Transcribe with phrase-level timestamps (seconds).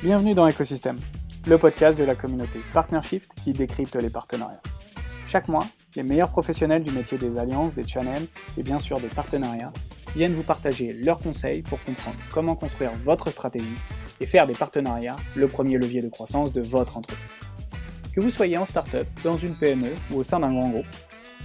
[0.00, 0.96] Bienvenue dans Ecosystem,
[1.44, 4.62] le podcast de la communauté Partnershift qui décrypte les partenariats.
[5.26, 9.08] Chaque mois, les meilleurs professionnels du métier des alliances, des channels et bien sûr des
[9.08, 9.72] partenariats
[10.14, 13.66] viennent vous partager leurs conseils pour comprendre comment construire votre stratégie
[14.20, 17.26] et faire des partenariats le premier levier de croissance de votre entreprise.
[18.14, 20.86] Que vous soyez en startup, dans une PME ou au sein d'un grand groupe,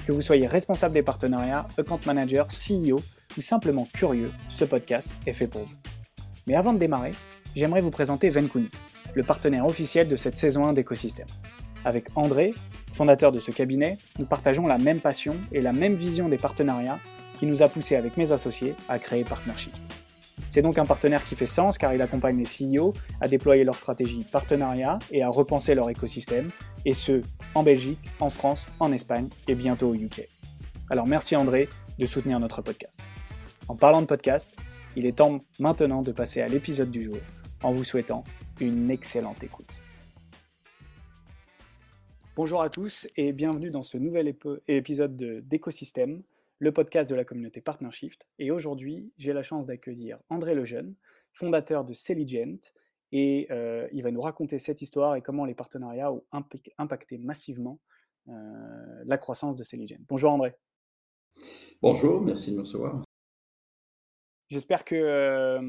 [0.06, 3.02] que vous soyez responsable des partenariats, account manager, CEO
[3.36, 5.78] ou simplement curieux, ce podcast est fait pour vous.
[6.46, 7.14] Mais avant de démarrer,
[7.56, 8.70] j'aimerais vous présenter Venkuni,
[9.14, 11.28] le partenaire officiel de cette saison 1 d'écosystème.
[11.86, 12.54] Avec André,
[12.94, 17.00] fondateur de ce cabinet, nous partageons la même passion et la même vision des partenariats
[17.38, 19.74] qui nous a poussé avec mes associés à créer Partnership.
[20.47, 23.78] C'est donc un partenaire qui fait sens car il accompagne les CEO à déployer leur
[23.78, 26.52] stratégie partenariat et à repenser leur écosystème,
[26.86, 27.22] et ce,
[27.56, 30.28] en Belgique, en France, en Espagne et bientôt au UK.
[30.89, 33.00] Alors merci André de soutenir notre podcast.
[33.67, 34.52] En parlant de podcast,
[34.95, 37.17] il est temps maintenant de passer à l'épisode du jour
[37.64, 38.23] en vous souhaitant
[38.59, 39.81] une excellente écoute.
[42.36, 44.36] Bonjour à tous et bienvenue dans ce nouvel
[44.67, 46.23] épisode d'Écosystème,
[46.59, 48.28] le podcast de la communauté Partnershift.
[48.39, 50.95] Et aujourd'hui, j'ai la chance d'accueillir André Lejeune,
[51.31, 52.72] fondateur de Celigent,
[53.11, 56.23] et euh, il va nous raconter cette histoire et comment les partenariats ont
[56.80, 57.80] impacté massivement
[58.27, 60.00] euh, la croissance de Celigent.
[60.09, 60.55] Bonjour André.
[61.81, 63.03] Bonjour, merci de me recevoir.
[64.49, 65.59] J'espère que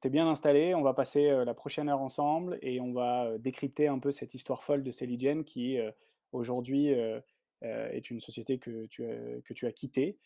[0.00, 0.74] tu es bien installé.
[0.74, 4.62] On va passer la prochaine heure ensemble et on va décrypter un peu cette histoire
[4.62, 5.78] folle de Celigen qui
[6.32, 6.94] aujourd'hui
[7.62, 10.16] est une société que tu as, que tu as quittée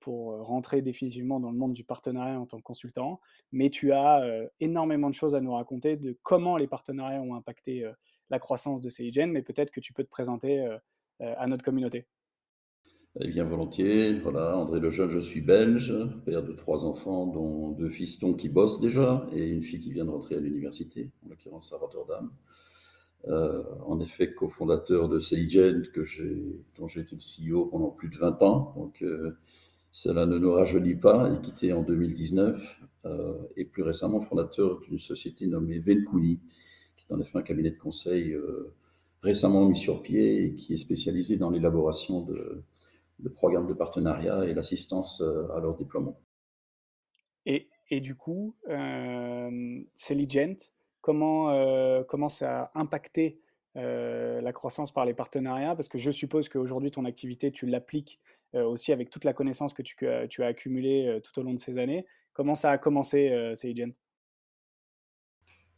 [0.00, 3.20] pour rentrer définitivement dans le monde du partenariat en tant que consultant.
[3.50, 4.22] Mais tu as
[4.60, 7.90] énormément de choses à nous raconter de comment les partenariats ont impacté
[8.30, 10.64] la croissance de Celigen, mais peut-être que tu peux te présenter
[11.18, 12.06] à notre communauté.
[13.16, 14.18] Eh bien, volontiers.
[14.20, 15.92] Voilà, André Lejeune, je suis belge,
[16.26, 20.04] père de trois enfants, dont deux fistons qui bossent déjà et une fille qui vient
[20.04, 22.30] de rentrer à l'université, en l'occurrence à Rotterdam.
[23.26, 26.04] Euh, en effet, cofondateur de Celigent, que
[26.76, 28.74] dont j'ai été le CEO pendant plus de 20 ans.
[28.76, 29.32] Donc, euh,
[29.90, 32.80] cela ne nous rajeunit pas, et quitté en 2019.
[33.06, 36.40] Euh, et plus récemment, fondateur d'une société nommée Venkuni,
[36.96, 38.36] qui est en effet un cabinet de conseil
[39.22, 42.62] récemment mis sur pied et qui est spécialisé dans l'élaboration de
[43.18, 46.20] de programmes de partenariat et l'assistance euh, à leur déploiement.
[47.46, 49.80] Et, et du coup, euh,
[51.00, 53.40] comment, euh, comment ça a impacté
[53.76, 55.74] euh, la croissance par les partenariats?
[55.74, 58.20] Parce que je suppose qu'aujourd'hui, ton activité, tu l'appliques
[58.54, 59.94] aussi avec toute la connaissance que tu,
[60.30, 62.06] tu as accumulée tout au long de ces années.
[62.32, 63.92] Comment ça a commencé, Celigent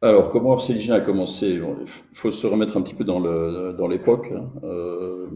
[0.03, 3.19] alors, comment Céligien a commencé Il faut se remettre un petit peu dans
[3.89, 4.33] l'époque.
[4.35, 4.51] Hein.
[4.63, 5.29] euh,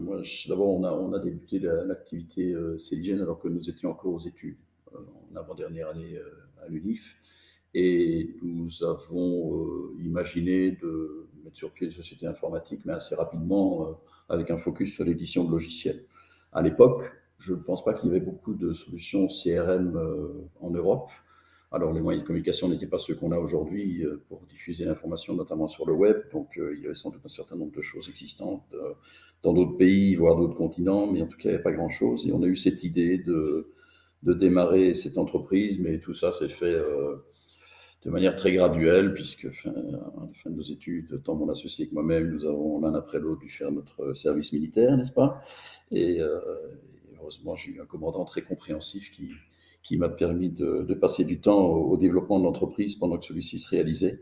[0.47, 2.75] D'abord, on a, on a débuté l'activité euh,
[3.21, 4.57] alors que nous étions encore aux études,
[4.95, 4.97] euh,
[5.31, 6.19] en avant-dernière année
[6.63, 7.15] à l'UNIF.
[7.75, 13.99] Et nous avons imaginé de mettre sur pied une société informatique, mais assez rapidement,
[14.29, 16.05] avec un focus sur l'édition de logiciels.
[16.53, 20.01] À l'époque, je ne pense pas qu'il y avait beaucoup de solutions CRM
[20.59, 21.11] en Europe.
[21.75, 25.33] Alors, les moyens de communication n'étaient pas ceux qu'on a aujourd'hui euh, pour diffuser l'information,
[25.33, 26.21] notamment sur le web.
[26.31, 28.93] Donc, euh, il y avait sans doute un certain nombre de choses existantes euh,
[29.43, 32.25] dans d'autres pays, voire d'autres continents, mais en tout cas, il n'y avait pas grand-chose.
[32.27, 33.73] Et on a eu cette idée de,
[34.23, 36.79] démarrer cette entreprise, mais tout ça s'est fait
[38.03, 41.87] de manière très graduelle, puisque fin, à la fin de nos études, tant mon associé
[41.87, 45.43] que moi-même, nous avons l'un après l'autre dû faire notre service militaire, n'est-ce pas?
[45.91, 46.21] Et,
[47.19, 49.29] heureusement, j'ai eu un commandant très compréhensif qui,
[49.85, 53.69] qui m'a permis de, passer du temps au, développement de l'entreprise pendant que celui-ci se
[53.69, 54.19] réalisait.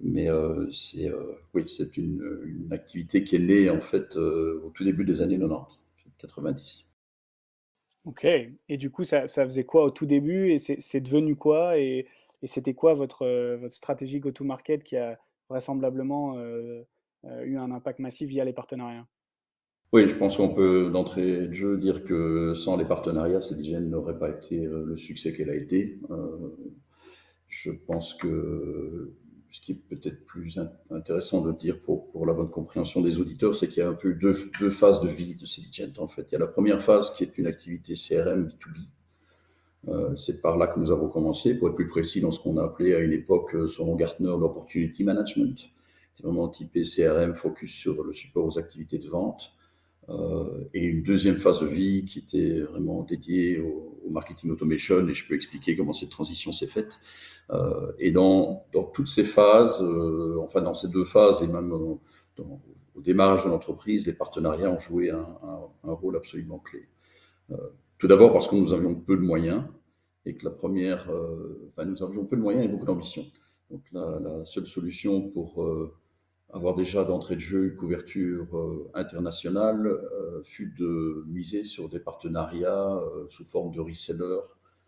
[0.00, 4.70] Mais euh, c'est euh, oui, c'est une, activité qui est née en fait euh, au
[4.70, 5.78] tout début des années 90,
[6.18, 6.90] 90.
[8.06, 8.26] Ok.
[8.68, 10.50] Et du coup, ça, ça faisait quoi au tout début?
[10.50, 11.78] Et c'est devenu quoi?
[11.78, 12.06] Et,
[12.42, 13.24] et c'était quoi votre,
[13.56, 16.36] votre stratégie go-to-market qui a vraisemblablement
[17.24, 19.06] eu un impact massif via les partenariats?
[19.94, 24.18] Oui, je pense qu'on peut d'entrée de jeu dire que sans les partenariats, cette n'aurait
[24.18, 26.00] pas été euh, le succès qu'elle a été.
[26.10, 26.36] Euh,
[27.46, 29.12] je pense que
[29.52, 30.58] ce qui est peut-être plus
[30.90, 33.94] intéressant de dire pour, pour, la bonne compréhension des auditeurs, c'est qu'il y a un
[33.94, 35.92] peu deux, deux phases de vie de Celigent.
[35.98, 38.80] En fait, il y a la première phase qui est une activité CRM B2B.
[39.86, 42.56] Euh, c'est par là que nous avons commencé, pour être plus précis, dans ce qu'on
[42.56, 45.70] a appelé à une époque, selon Gartner, l'opportunity management.
[46.16, 49.53] C'est vraiment typé CRM, focus sur le support aux activités de vente.
[50.08, 55.14] Euh, et une deuxième phase de vie qui était vraiment dédiée au, marketing automation, et
[55.14, 57.00] je peux expliquer comment cette transition s'est faite.
[57.50, 62.00] Euh, et dans, toutes ces phases, euh, enfin dans ces deux phases, et même au
[62.96, 65.26] démarrage de l'entreprise, les partenariats ont joué un,
[65.82, 66.86] rôle absolument clé.
[67.98, 69.64] tout d'abord parce que nous avions peu de moyens,
[70.26, 71.10] et que la première,
[71.70, 73.24] enfin nous avions peu de moyens et beaucoup d'ambition.
[73.70, 75.66] Donc la, seule solution pour
[76.54, 78.46] avoir déjà d'entrée de jeu une couverture
[78.94, 80.00] internationale
[80.44, 82.98] fut de miser sur des partenariats
[83.28, 84.40] sous forme de resellers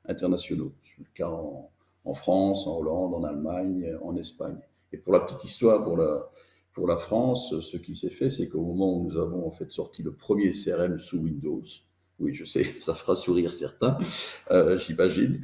[0.07, 0.73] internationaux.
[0.85, 1.71] C'est le cas en,
[2.05, 4.59] en France, en Hollande, en Allemagne, en Espagne.
[4.93, 6.31] Et pour la petite histoire, pour la,
[6.73, 9.71] pour la France, ce qui s'est fait, c'est qu'au moment où nous avons en fait
[9.73, 11.63] sorti le premier CRM sous Windows,
[12.21, 13.99] oui, je sais, ça fera sourire certains,
[14.51, 15.43] euh, j'imagine,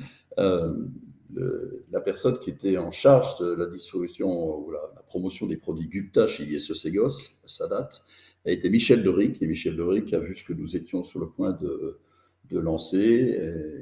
[1.36, 5.88] euh, la personne qui était en charge de la distribution ou la, promotion des produits
[5.88, 8.02] Gupta chez ISE Segos, à sa date,
[8.46, 9.42] a été Michel Deric.
[9.42, 11.98] Et Michel Deric a vu ce que nous étions sur le point de,
[12.50, 13.38] lancer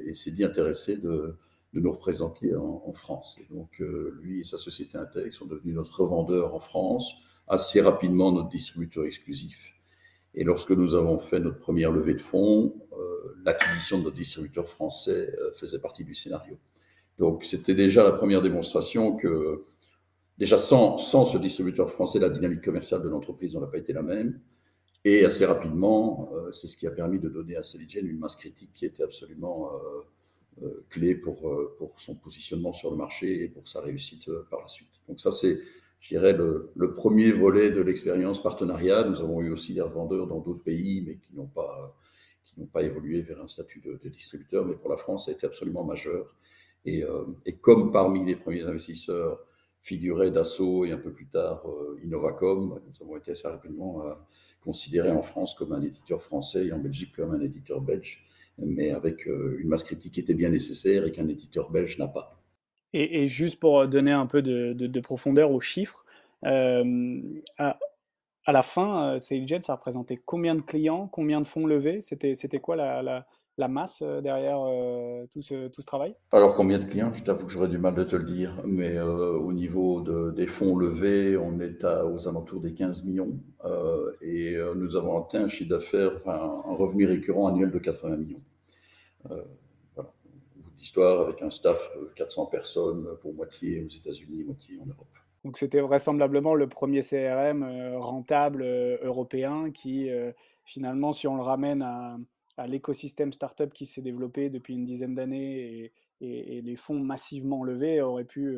[0.07, 1.35] et, s'est dit intéressé de,
[1.73, 3.37] nous représenter en, France.
[3.39, 7.13] Et donc, euh, lui et sa société Integ sont devenus notre revendeur en France,
[7.47, 9.73] assez rapidement notre distributeur exclusif.
[10.33, 14.69] Et lorsque nous avons fait notre première levée de fonds, euh, l'acquisition de notre distributeur
[14.69, 16.57] français euh, faisait partie du scénario.
[17.19, 19.63] Donc, c'était déjà la première démonstration que,
[20.37, 24.01] déjà sans, sans ce distributeur français, la dynamique commerciale de l'entreprise n'aurait pas été la
[24.01, 24.39] même.
[25.03, 28.71] Et assez rapidement, c'est ce qui a permis de donner à Celigen une masse critique
[28.73, 29.71] qui était absolument
[30.63, 34.45] euh, clé pour, euh, pour son positionnement sur le marché et pour sa réussite euh,
[34.51, 34.91] par la suite.
[35.07, 35.59] Donc ça, c'est,
[36.01, 39.09] je dirais, le, premier volet de l'expérience partenariale.
[39.09, 41.97] Nous avons eu aussi des revendeurs dans d'autres pays, mais qui n'ont pas,
[42.43, 44.65] qui n'ont pas évolué vers un statut de, distributeur.
[44.65, 46.35] Mais pour la France, ça a été absolument majeur.
[46.85, 47.03] Et,
[47.45, 49.39] et comme parmi les premiers investisseurs
[49.81, 51.63] figuraient Dassault et un peu plus tard
[52.03, 54.01] Innovacom, nous avons été assez rapidement
[54.61, 58.23] considérés en France comme un éditeur français et en Belgique comme un éditeur belge
[58.57, 62.07] mais avec euh, une masse critique qui était bien nécessaire et qu'un éditeur belge n'a
[62.07, 62.37] pas.
[62.93, 66.05] Et, juste pour donner un peu de, profondeur aux chiffres,
[66.45, 67.21] euh,
[67.57, 67.77] à,
[68.47, 72.01] la fin, euh, ça représentait combien de clients, combien de fonds levés?
[72.01, 73.25] C'était quoi la,
[73.67, 74.59] masse derrière
[75.31, 76.15] tout, ce, tout ce travail?
[76.31, 77.13] Alors, combien de clients?
[77.13, 80.47] Je t'avoue que j'aurais du mal de te le dire, mais au niveau de, des
[80.47, 83.33] fonds levés, on est à, aux alentours des 15 millions
[84.21, 88.41] et nous avons atteint un chiffre d'affaires, un revenu récurrent annuel de 80 millions.
[89.29, 89.43] Euh,
[89.95, 90.11] voilà.
[90.77, 95.07] D'histoire avec un staff de 400 personnes pour moitié aux États-Unis, moitié en Europe.
[95.43, 100.09] Donc c'était vraisemblablement le premier CRM euh, rentable euh, européen qui,
[100.65, 102.17] finalement, si on le ramène à,
[102.67, 105.91] l'écosystème startup qui s'est développé depuis une dizaine d'années
[106.21, 108.57] et, et, les fonds massivement levés, aurait pu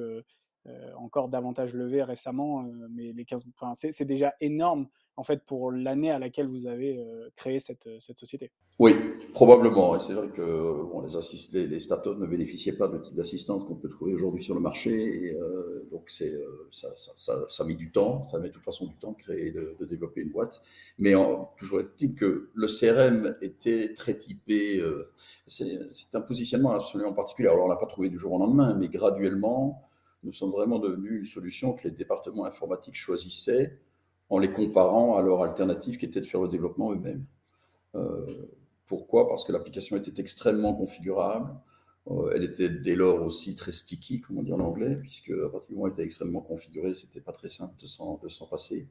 [0.97, 2.63] encore davantage lever récemment.
[2.91, 6.97] mais les 15, enfin, c'est déjà énorme en fait, pour l'année à laquelle vous avez
[6.97, 8.95] euh, créé cette, euh, société Oui,
[9.33, 9.95] probablement.
[9.95, 13.89] Et c'est vrai que les, les, startups ne bénéficiaient pas de type d'assistance qu'on peut
[13.89, 15.35] trouver aujourd'hui sur le marché.
[15.39, 16.33] Euh, donc, c'est,
[16.71, 19.51] ça, ça, ça, met du temps, ça met de toute façon du temps de créer,
[19.51, 20.61] de, de développer une boîte.
[20.97, 21.13] Mais
[21.57, 24.81] toujours est-il que le CRM était très typé.
[25.45, 25.79] c'est,
[26.13, 27.49] un positionnement absolument particulier.
[27.49, 29.87] Alors, on l'a pas trouvé du jour au lendemain, mais graduellement,
[30.23, 33.77] nous sommes vraiment devenus une solution que les départements informatiques choisissaient
[34.29, 37.25] en les comparant à leur alternative qui était de faire le développement eux-mêmes.
[37.95, 38.47] Euh,
[38.87, 39.27] pourquoi?
[39.27, 41.53] Parce que l'application était extrêmement configurable.
[42.09, 45.49] Euh, elle était dès lors aussi très sticky, comme on dit en anglais, puisque à
[45.49, 48.87] partir du moment où elle était extrêmement configurée, c'était pas très simple de s'en, passer.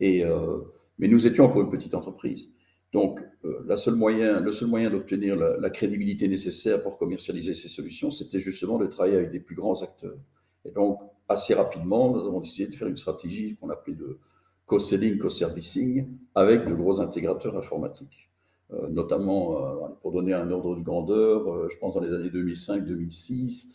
[0.00, 0.58] Et, euh,
[0.98, 2.48] mais nous étions encore une petite entreprise.
[2.92, 3.20] Donc,
[3.64, 8.10] la seule moyen, le seul moyen d'obtenir la, la, crédibilité nécessaire pour commercialiser ces solutions,
[8.10, 10.18] c'était justement de travailler avec des plus grands acteurs.
[10.64, 14.18] Et donc, assez rapidement, nous avons décidé de faire une stratégie qu'on appelait de,
[14.66, 18.30] co-selling, co-servicing avec de gros intégrateurs informatiques.
[18.72, 22.30] Euh, notamment, euh, pour donner un ordre de grandeur, euh, je pense dans les années
[22.30, 23.68] 2005-2006,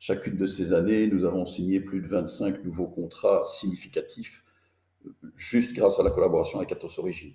[0.00, 4.42] chacune de ces années, nous avons signé plus de 25 nouveaux contrats significatifs,
[5.36, 7.32] juste grâce à la collaboration avec Atos Origin.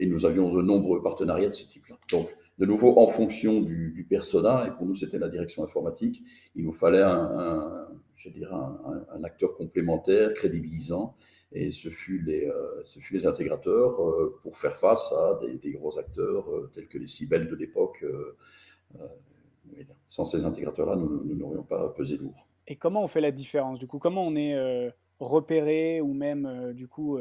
[0.00, 1.96] et nous avions de nombreux partenariats de ce type-là.
[2.10, 6.22] Donc, de nouveau, en fonction du, persona, et pour nous c'était la direction informatique,
[6.56, 7.86] il nous fallait un,
[9.22, 11.14] acteur complémentaire, crédibilisant,
[11.52, 16.70] et ce fut les, euh, intégrateurs euh, pour faire face à des, gros acteurs euh,
[16.74, 18.04] tels que les Cybelles de l'époque.
[20.06, 22.46] sans ces intégrateurs-là, nous n'aurions pas pesé lourd.
[22.66, 23.78] Et comment on fait la différence?
[23.78, 27.18] Du coup, comment on est repéré ou même du coup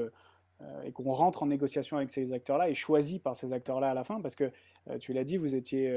[0.83, 4.03] et qu'on rentre en négociation avec ces acteurs-là et choisi par ces acteurs-là à la
[4.03, 4.51] fin Parce que
[4.99, 5.87] tu l'as dit, vous étiez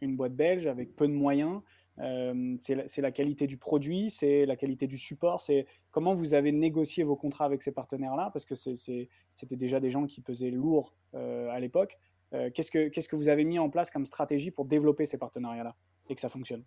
[0.00, 1.62] une, boîte belge avec peu de moyens.
[2.00, 6.52] Euh, c'est la, qualité du produit, c'est la qualité du support, c'est comment vous avez
[6.52, 10.94] négocié vos contrats avec ces partenaires-là, parce que c'était déjà des gens qui pesaient lourd
[11.14, 11.98] euh, à l'époque.
[12.34, 12.70] Euh, qu'est-ce
[13.08, 15.74] que vous avez mis en place comme stratégie pour développer ces partenariats-là
[16.08, 16.62] et que ça fonctionne?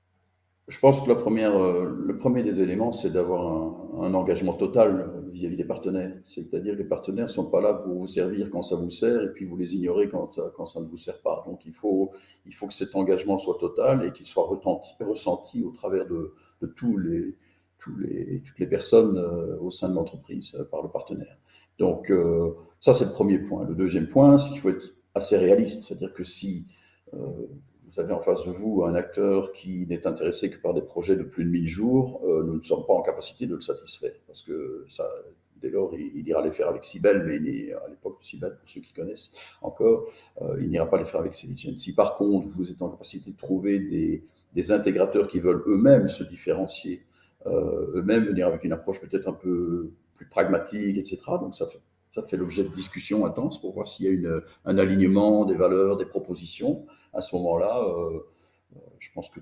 [0.67, 5.65] Je pense que euh, le premier des éléments, c'est d'avoir un, engagement total vis-à-vis des
[5.65, 6.15] partenaires.
[6.25, 9.21] C'est-à-dire que les partenaires ne sont pas là pour vous servir quand ça vous sert
[9.23, 11.43] et puis vous les ignorez quand, quand ça ne vous sert pas.
[11.45, 12.11] Donc il faut,
[12.45, 16.33] il faut que cet engagement soit total et qu'il soit ressenti, ressenti au travers de,
[16.77, 17.35] tous, les,
[17.79, 19.17] toutes les personnes
[19.59, 21.37] au sein de l'entreprise par le partenaire.
[21.79, 22.11] Donc,
[22.79, 23.65] ça, c'est le premier point.
[23.65, 25.83] Le deuxième point, c'est qu'il faut être assez réaliste.
[25.83, 26.67] C'est-à-dire que si
[27.91, 31.15] vous avez en face de vous un acteur qui n'est intéressé que par des projets
[31.15, 34.13] de plus de 1000 jours, nous ne sommes pas en capacité de le satisfaire.
[34.27, 35.05] Parce que ça,
[35.61, 38.93] Dès lors, il, ira les faire avec Sibel, mais à l'époque Sibel, pour ceux qui
[38.93, 39.31] connaissent
[39.61, 40.09] encore,
[40.41, 41.77] euh, il n'ira pas les faire avec Celigen.
[41.77, 46.23] Si par contre, vous êtes en capacité de trouver des, intégrateurs qui veulent eux-mêmes se
[46.23, 47.03] différencier,
[47.45, 51.79] euh, eux-mêmes venir avec une approche peut-être un peu plus pragmatique, etc., donc ça fait,
[52.13, 55.55] ça fait l'objet de discussions intenses pour voir s'il y a une, un alignement des
[55.55, 56.85] valeurs, des propositions.
[57.13, 58.19] À ce moment-là, euh,
[58.99, 59.39] je pense que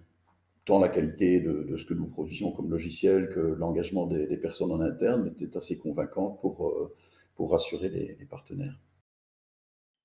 [0.69, 4.81] tant la qualité de, ce que nous produisions comme logiciel que l'engagement des, personnes en
[4.81, 6.93] interne était assez convaincante pour, euh,
[7.35, 8.79] pour rassurer les, partenaires.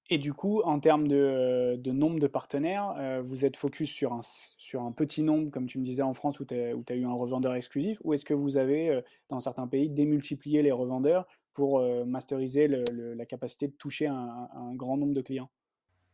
[0.09, 4.21] Et du coup, en termes de, nombre de partenaires, euh, vous êtes focus sur un,
[4.23, 7.13] sur un petit nombre, comme tu me disais en France, où tu as, eu un
[7.13, 11.81] revendeur exclusif, ou est-ce que vous avez, euh, dans certains pays, démultiplié les revendeurs pour
[12.07, 15.51] masteriser la capacité de toucher un grand nombre de clients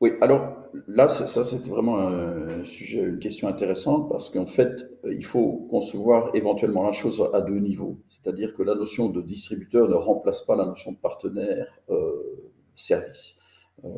[0.01, 0.57] oui, alors
[0.89, 6.35] là, ça, c'est vraiment un sujet, une question intéressante parce qu'en fait, il faut concevoir
[6.35, 7.99] éventuellement la chose à deux niveaux.
[8.09, 13.37] C'est-à-dire que la notion de distributeur ne remplace pas la notion de partenaire euh, service.
[13.85, 13.89] Euh,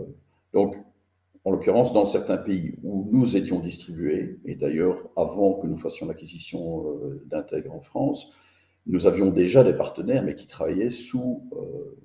[0.52, 0.75] donc,
[1.44, 6.06] en l'occurrence, dans certains pays où nous étions distribués, et d'ailleurs avant que nous fassions
[6.06, 8.32] l'acquisition euh, d'Intègre en France,
[8.87, 11.97] nous avions déjà des partenaires, mais qui travaillaient sous euh,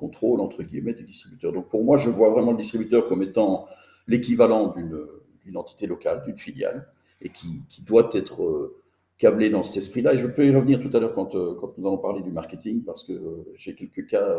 [0.00, 1.52] contrôle, entre guillemets, du distributeur.
[1.52, 3.66] Donc pour moi, je vois vraiment le distributeur comme étant
[4.08, 6.88] l'équivalent d'une entité locale, d'une filiale,
[7.20, 8.82] et qui, doit être euh,
[9.18, 10.14] câblé dans cet esprit-là.
[10.14, 12.30] Et je peux y revenir tout à l'heure quand, euh, quand, nous allons parler du
[12.30, 14.36] marketing, parce que euh, j'ai quelques cas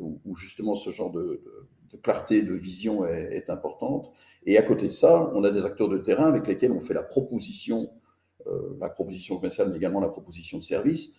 [0.00, 1.40] où, justement ce genre de,
[2.02, 4.12] clarté, de vision est, importante.
[4.46, 6.94] Et à côté de ça, on a des acteurs de terrain avec lesquels on fait
[6.94, 7.90] la proposition,
[8.80, 11.14] la proposition commerciale, mais également la proposition de service.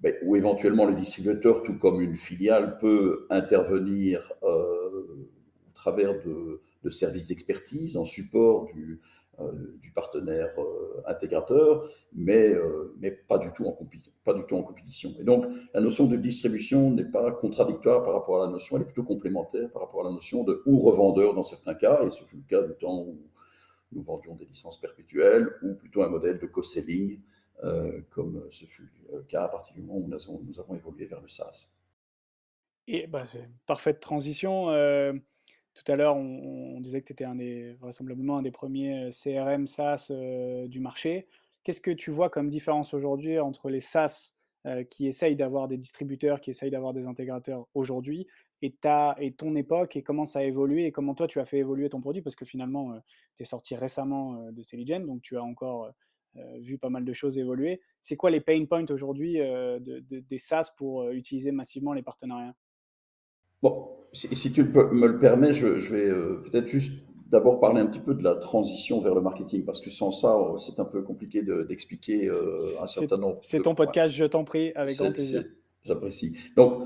[0.00, 5.26] Ben, ou éventuellement le distributeur, tout comme une filiale, peut intervenir euh,
[5.68, 9.00] au travers de, services d'expertise en support du,
[9.40, 9.52] euh,
[9.94, 12.54] partenaire euh, intégrateur, mais,
[13.00, 13.76] mais pas, du tout en
[14.24, 15.12] pas du tout en compétition.
[15.18, 18.82] Et donc, la notion de distribution n'est pas contradictoire par rapport à la notion, elle
[18.82, 22.10] est plutôt complémentaire par rapport à la notion de ou revendeur dans certains cas, et
[22.10, 23.18] ce fut le cas du temps où
[23.92, 27.20] nous vendions des licences perpétuelles, ou plutôt un modèle de co-selling
[27.64, 31.20] euh, comme ce fut le cas à partir du moment où nous avons, évolué vers
[31.20, 31.68] le SaaS.
[32.86, 34.70] Et bah, c'est une parfaite transition.
[34.70, 35.12] Euh,
[35.74, 39.10] tout à l'heure, on, disait que tu étais un des, vraisemblablement un des premiers euh,
[39.10, 40.12] CRM SaaS
[40.66, 41.26] du marché.
[41.64, 44.34] Qu'est-ce que tu vois comme différence aujourd'hui entre les SaaS
[44.90, 48.26] qui essayent d'avoir des distributeurs, qui essayent d'avoir des intégrateurs aujourd'hui,
[48.62, 51.44] et, ta, et ton époque, et comment ça a évolué, et comment toi tu as
[51.44, 52.98] fait évoluer ton produit, parce que finalement,
[53.36, 55.92] tu es sorti récemment de Celigen, donc tu as encore
[56.38, 57.80] euh, vu pas mal de choses évoluer.
[58.00, 62.54] C'est quoi les pain points aujourd'hui euh, des SaaS pour euh, utiliser massivement les partenariats?
[63.62, 66.08] Bon, si, tu me le permets, je, vais
[66.44, 66.92] peut-être juste
[67.26, 70.36] d'abord parler un petit peu de la transition vers le marketing, parce que sans ça,
[70.58, 73.38] c'est un peu compliqué d'expliquer un certain nombre.
[73.42, 75.44] C'est ton podcast, je t'en prie, avec grand plaisir.
[75.82, 76.36] J'apprécie.
[76.54, 76.84] Donc,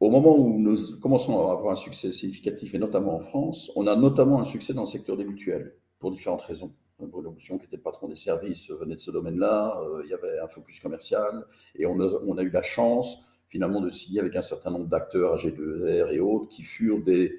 [0.00, 3.86] au moment où nous commençons à avoir un succès significatif, et notamment en France, on
[3.86, 6.72] a notamment un succès dans le secteur des mutuelles, pour différentes raisons.
[6.98, 9.78] Bruno Moussion, qui était le patron des services, venait de ce domaine-là.
[9.82, 11.44] Euh, il y avait un focus commercial.
[11.74, 16.12] Et on a, eu la chance, finalement, de signer avec un certain nombre d'acteurs, AG2R
[16.12, 17.34] et autres, qui furent des,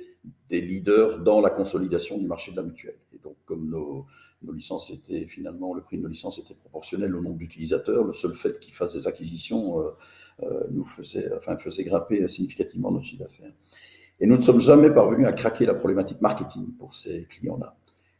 [0.49, 2.99] leaders dans la consolidation du marché de la mutuelle.
[3.13, 4.05] Et donc, comme nos,
[4.53, 8.35] licences étaient, finalement, le prix de nos licences était proportionnel au nombre d'utilisateurs, le seul
[8.35, 9.91] fait qu'ils fassent des acquisitions euh,
[10.69, 13.51] nous faisait, enfin, faisait grimper significativement notre chiffre d'affaires.
[14.19, 17.75] Et nous ne sommes jamais parvenus à craquer la problématique marketing pour ces clients-là.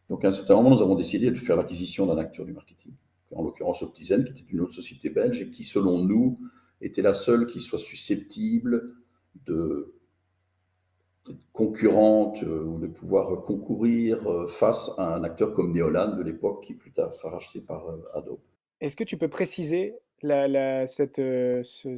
[0.09, 2.93] Donc, à un certain moment, nous avons décidé de faire l'acquisition d'un acteur du marketing,
[3.35, 6.39] en l'occurrence Optizen, qui était une autre société belge et qui, selon nous,
[6.81, 8.95] était la seule qui soit susceptible
[9.45, 9.93] de
[11.51, 16.63] concurrente euh, ou de pouvoir concourir euh, face à un acteur comme Neolan de l'époque
[16.63, 18.39] qui plus tard sera racheté par euh, Adobe.
[18.79, 21.97] Est-ce que tu peux préciser la, cette, ce,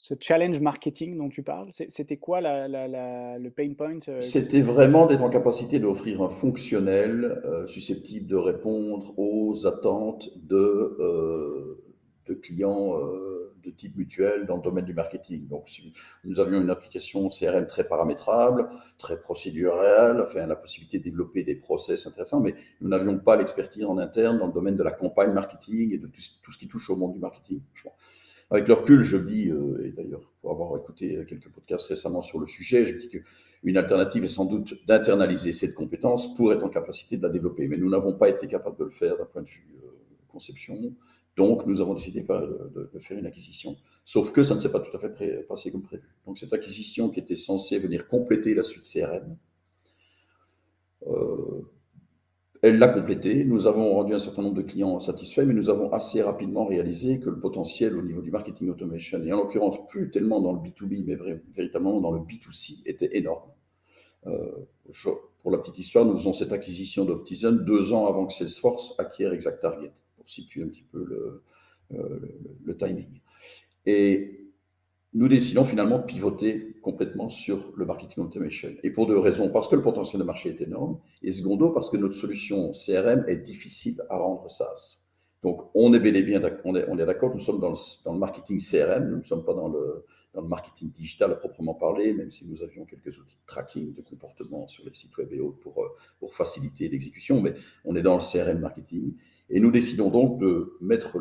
[0.00, 5.22] ce challenge marketing dont tu parles, c'était quoi le pain point euh, C'était vraiment d'être
[5.22, 11.84] en capacité d'offrir un fonctionnel euh, susceptible de répondre aux attentes de, euh,
[12.24, 12.94] de clients
[13.62, 15.46] de type mutuel dans le domaine du marketing.
[15.48, 15.68] Donc,
[16.24, 21.54] nous avions une application CRM très paramétrable, très procédurale, enfin, la possibilité de développer des
[21.54, 25.32] process intéressants, mais nous n'avions pas l'expertise en interne dans le domaine de la campagne
[25.32, 27.60] marketing et de tout, ce qui touche au monde du marketing.
[28.52, 32.40] Avec le recul, je dis, euh, et d'ailleurs pour avoir écouté quelques podcasts récemment sur
[32.40, 36.68] le sujet, je dis qu'une alternative est sans doute d'internaliser cette compétence pour être en
[36.68, 37.68] capacité de la développer.
[37.68, 39.90] Mais nous n'avons pas été capables de le faire d'un point de vue euh,
[40.26, 40.92] conception,
[41.36, 43.76] Donc, nous avons décidé de, faire une acquisition.
[44.04, 46.08] Sauf que ça ne s'est pas tout à fait passé comme prévu.
[46.26, 49.36] Donc, cette acquisition qui était censée venir compléter la suite CRM,
[51.06, 51.62] euh,
[52.62, 53.44] elle l'a complétée.
[53.44, 57.20] Nous avons rendu un certain nombre de clients satisfaits, mais nous avons assez rapidement réalisé
[57.20, 60.58] que le potentiel au niveau du marketing automation, et en l'occurrence plus tellement dans le
[60.58, 61.16] B2B, mais
[61.54, 63.50] véritablement dans le B2C, était énorme.
[64.26, 64.50] Euh,
[65.38, 69.32] pour la petite histoire, nous faisons cette acquisition d'Optizen deux ans avant que Salesforce acquiert
[69.32, 69.92] ExactTarget
[70.30, 71.42] situer un petit peu le,
[71.92, 72.20] euh,
[72.64, 73.20] le, timing.
[73.86, 74.52] Et
[75.12, 78.70] nous décidons finalement de pivoter complètement sur le marketing automation.
[78.82, 79.50] Et pour deux raisons.
[79.50, 80.98] Parce que le potentiel de marché est énorme.
[81.22, 85.00] Et secondo, parce que notre solution CRM est difficile à rendre SaaS.
[85.42, 89.08] Donc, on est bel et bien on est, d'accord, nous sommes dans le, marketing CRM,
[89.08, 92.46] nous ne sommes pas dans le, dans le marketing digital à proprement parler, même si
[92.46, 95.82] nous avions quelques outils de tracking de comportement sur les sites web et autres pour,
[95.82, 97.54] euh, pour faciliter l'exécution, mais
[97.86, 99.14] on est dans le CRM marketing.
[99.50, 101.18] Et nous décidons donc de mettre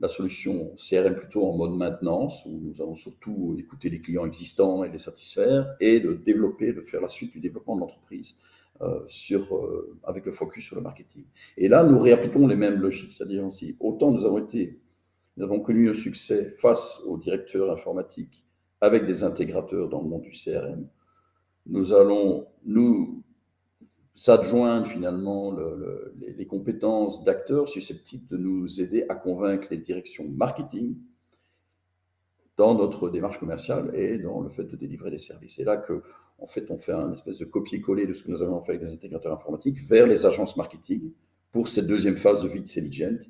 [0.00, 4.84] la solution CRM plutôt en mode maintenance, où nous allons surtout écouter les clients existants
[4.84, 8.36] et les satisfaire, et de développer, de faire la suite du développement de l'entreprise
[8.82, 11.24] euh, euh, avec le focus sur le marketing.
[11.56, 14.46] Et là, nous réappliquons les mêmes logiques, c'est-à-dire aussi, autant nous avons
[15.38, 18.46] nous avons connu un succès face aux directeurs informatiques
[18.80, 20.86] avec des intégrateurs dans le monde du CRM,
[21.66, 23.22] nous allons nous
[24.16, 25.54] s'adjoindre finalement
[26.18, 30.96] les, compétences d'acteurs susceptibles de nous aider à convaincre les directions marketing
[32.56, 35.58] dans notre démarche commerciale et dans le fait de délivrer des services.
[35.58, 36.02] Et là que,
[36.38, 38.84] en fait, on fait un espèce de copier-coller de ce que nous avons fait avec
[38.84, 41.12] des intégrateurs informatiques vers les agences marketing
[41.52, 43.20] pour cette deuxième phase de vie de.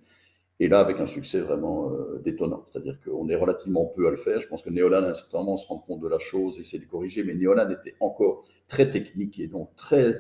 [0.58, 2.64] Et là, avec un succès vraiment euh, détonnant.
[2.70, 4.40] C'est-à-dire qu'on est relativement peu à le faire.
[4.40, 6.62] Je pense que Neolan, à un certain moment, se rend compte de la chose et
[6.62, 7.24] essaie de corriger.
[7.24, 10.18] Mais Neolan était encore très technique et donc très,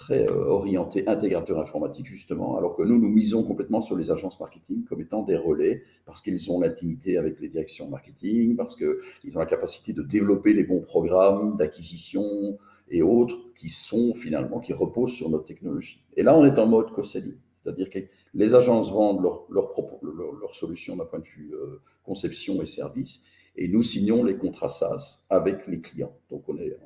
[0.00, 4.40] très euh, orienté intégrateur informatique, justement, alors que nous, nous misons complètement sur les agences
[4.40, 9.36] marketing comme étant des relais, parce qu'ils ont l'intimité avec les directions marketing, parce qu'ils
[9.36, 12.58] ont la capacité de développer les bons programmes d'acquisition
[12.90, 16.02] et autres qui sont finalement, qui reposent sur notre technologie.
[16.16, 17.98] Et là, on est en mode COSELI, c'est-à-dire que
[18.32, 23.20] les agences vendent leurs leur, solutions d'un point de vue euh, conception et service,
[23.54, 26.16] et nous signons les contrats SaaS avec les clients.
[26.30, 26.76] Donc, on je ne vais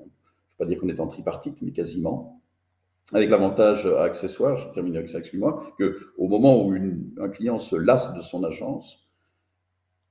[0.59, 2.41] pas dire qu'on est en tripartite, mais quasiment
[3.13, 8.15] avec l'avantage accessoire, je termine avec ça, excuse-moi, qu'au moment où un client se lasse
[8.15, 9.05] de son agence,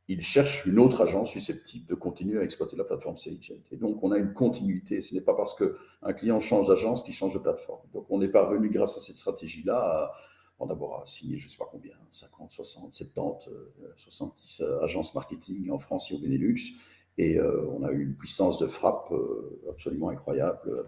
[0.08, 3.64] il cherche une autre agence susceptible de continuer à exploiter la plateforme Celigent.
[3.72, 5.00] Et donc, on a une continuité.
[5.00, 7.82] Ce n'est pas parce qu'un client change d'agence qu'il change de plateforme.
[7.94, 10.12] Donc, on est parvenu, grâce à cette stratégie-là,
[10.60, 13.50] à, d'abord à signer, je ne sais pas combien, 50, 60, 70,
[13.98, 16.74] 70 agences marketing en France et au Benelux.
[17.18, 20.88] Et euh, on a eu une puissance de frappe euh, absolument incroyable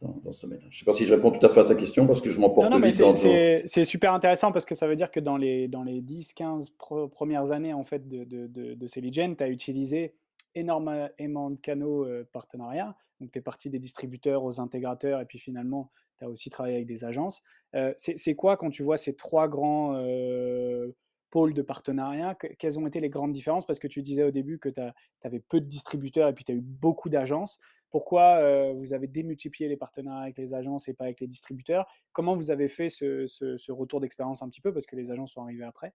[0.00, 0.60] dans, ce domaine.
[0.62, 2.30] Je ne sais pas si je réponds tout à fait à ta question parce que
[2.30, 5.36] je m'emporte Non, non, mais c'est super intéressant parce que ça veut dire que dans
[5.36, 6.70] les, dans les 10-15
[7.10, 10.14] premières années en fait, de, de, de, de tu as utilisé
[10.54, 12.96] énormément de canaux euh, partenariats.
[13.20, 16.76] Donc, tu es parti des distributeurs aux intégrateurs et puis finalement, tu as aussi travaillé
[16.76, 17.42] avec des agences.
[17.74, 20.92] Euh, c'est quoi quand tu vois ces trois grands euh,
[21.30, 23.66] pôles de partenariat Quelles ont été les grandes différences?
[23.66, 24.80] Parce que tu disais au début que tu
[25.22, 27.58] avais peu de distributeurs et puis tu as eu beaucoup d'agences.
[27.94, 31.86] Pourquoi vous avez démultiplié les partenariats avec les agences et pas avec les distributeurs?
[32.10, 34.72] Comment vous avez fait ce, retour d'expérience un petit peu?
[34.72, 35.92] Parce que les agences sont arrivées après.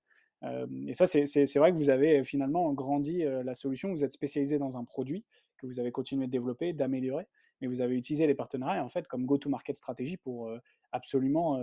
[0.88, 3.92] Et ça, c'est vrai que vous avez finalement grandi la solution.
[3.92, 5.26] Vous êtes spécialisé dans un produit
[5.58, 7.28] que vous avez continué de développer, d'améliorer,
[7.60, 10.50] mais vous avez utilisé les partenariats en fait comme go-to-market stratégie pour
[10.94, 11.60] absolument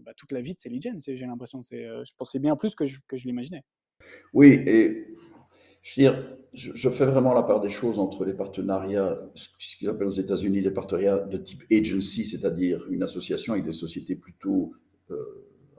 [0.00, 0.98] bah, toute la vie de Celigen.
[0.98, 3.64] J'ai l'impression, je pensais bien plus que je, l'imaginais.
[4.32, 4.64] Oui,
[5.88, 6.22] je veux dire,
[6.52, 9.48] je, fais vraiment la part des choses entre les partenariats, ce
[9.78, 14.14] qu'ils appellent aux États-Unis les partenariats de type agency, c'est-à-dire une association avec des sociétés
[14.14, 14.74] plutôt,
[15.10, 15.16] euh,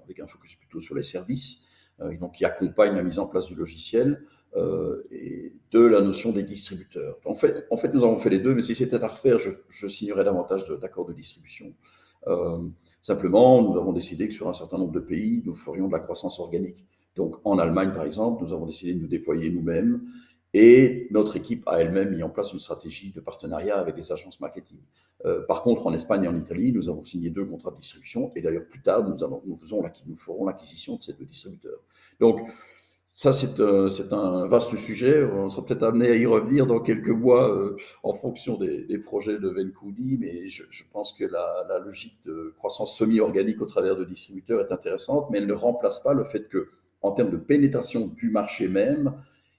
[0.04, 1.60] avec un focus plutôt sur les services,
[2.02, 6.32] euh, donc qui accompagnent la mise en place du logiciel, euh, et de la notion
[6.32, 7.20] des distributeurs.
[7.26, 10.66] En fait, nous avons fait les deux, mais si c'était à refaire, je signerais davantage
[10.82, 11.72] d'accords de, distribution.
[13.00, 16.00] simplement, nous avons décidé que sur un certain nombre de pays, nous ferions de la
[16.00, 16.84] croissance organique.
[17.20, 20.02] Donc, en Allemagne, par exemple, nous avons décidé de nous déployer nous-mêmes
[20.54, 24.40] et notre équipe a elle-même mis en place une stratégie de partenariat avec les agences
[24.40, 24.80] marketing.
[25.26, 28.32] Euh, par contre, en Espagne et en Italie, nous avons signé deux contrats de distribution
[28.38, 29.18] et d'ailleurs plus tard, nous,
[29.58, 31.82] faisons nous ferons l'acquisition de ces deux distributeurs.
[32.22, 32.40] Donc,
[33.14, 35.22] ça, c'est euh, un vaste sujet.
[35.26, 38.98] On sera peut-être amené à y revenir dans quelques mois euh, en fonction des, des,
[38.98, 43.98] projets de Vencoudi, mais je, pense que la, la logique de croissance semi-organique au travers
[43.98, 46.70] de distributeurs est intéressante, mais elle ne remplace pas le fait que,
[47.02, 49.14] en termes de pénétration du marché même,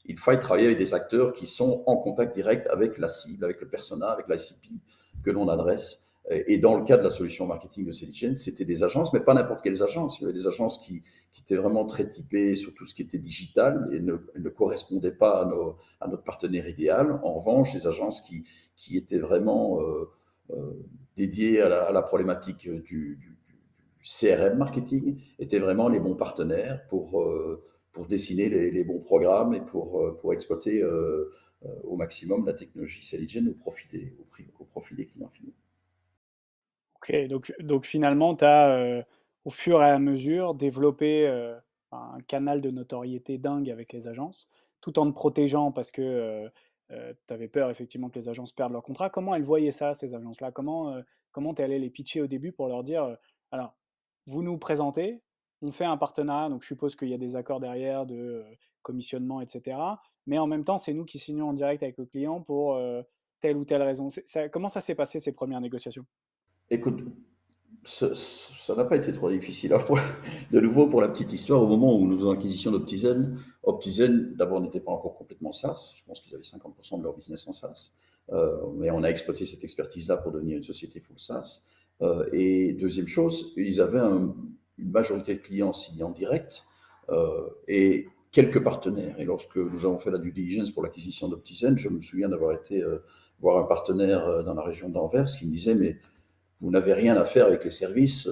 [0.07, 3.61] il faille travailler avec des acteurs qui sont en contact direct avec la cible, avec
[3.61, 4.81] le persona, avec l'ICP
[5.23, 6.07] que l'on adresse.
[6.31, 9.35] Et dans le cas de la solution marketing de Celigent, c'était des agences, mais pas
[9.35, 10.19] n'importe quelles agences.
[10.19, 11.03] Il y avait des agences qui,
[11.41, 15.49] étaient vraiment très typées sur tout ce qui était digital et ne, correspondaient pas
[16.01, 17.19] à, notre partenaire idéal.
[17.25, 18.45] En revanche, des agences qui,
[18.97, 20.11] étaient vraiment euh,
[20.51, 20.73] euh,
[21.17, 23.37] dédiées à la, problématique du,
[24.03, 29.61] CRM marketing étaient vraiment les bons partenaires pour, euh, pour dessiner les, bons programmes et
[29.61, 31.31] pour, euh, pour exploiter euh,
[31.85, 34.15] au maximum la technologie Celigent au profit des,
[34.59, 35.53] au, profit des clients finaux.
[36.97, 39.05] Ok, donc, donc finalement, tu as
[39.45, 41.27] au fur et à mesure développé
[41.93, 44.49] un canal de notoriété dingue avec les agences,
[44.83, 46.51] tout en te protégeant parce que
[46.89, 49.09] tu avais peur effectivement que les agences perdent leur contrat.
[49.09, 50.53] Comment elles voyaient ça, ces agences-là?
[50.53, 53.17] Comment comment tu es allé les pitcher au début pour leur dire
[53.53, 53.75] alors,
[54.31, 55.21] vous nous présentez,
[55.63, 58.45] on fait un partenariat, donc je suppose qu'il y a des accords derrière de
[58.83, 59.77] commissionnement, etc.
[60.27, 62.81] Mais en même temps, c'est nous qui signons en direct avec le client pour
[63.41, 64.09] telle ou telle raison.
[64.53, 66.07] Comment ça s'est passé ces premières négociations?
[66.71, 67.03] Écoute,
[67.85, 69.73] ça n'a pas été trop difficile.
[69.73, 69.99] Alors
[70.51, 74.61] de nouveau, pour la petite histoire, au moment où nous faisons l'acquisition d'Optizen, Optizen, d'abord,
[74.61, 75.93] n'était pas encore complètement SaaS.
[75.97, 77.93] Je pense qu'ils avaient 50% de leur business en SaaS.
[78.33, 81.65] Euh, mais on a exploité cette expertise-là pour devenir une société full SaaS.
[82.03, 84.35] Euh, et deuxième chose, ils avaient un,
[84.79, 86.65] une majorité de clients signés en direct
[87.11, 89.19] euh, et quelques partenaires.
[89.19, 92.53] Et lorsque nous avons fait la due diligence pour l'acquisition d'Optizen, je me souviens d'avoir
[92.53, 92.99] été euh,
[93.41, 95.99] voir un partenaire dans la région d'Anvers qui me disait Mais
[96.61, 98.29] vous n'avez rien à faire avec les services,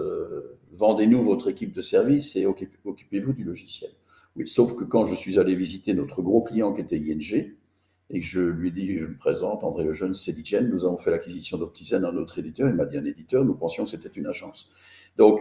[0.73, 3.91] vendez-nous votre équipe de services et occupez-vous du logiciel.
[4.37, 7.55] Oui, sauf que quand je suis allé visiter notre gros client qui était ING,
[8.11, 11.59] et je lui ai dit, je me présente, André Lejeune, Céligène, nous avons fait l'acquisition
[11.59, 14.71] d'Optizen, un autre éditeur, il m'a dit un éditeur, nous pensions que c'était une agence.
[15.19, 15.41] Donc,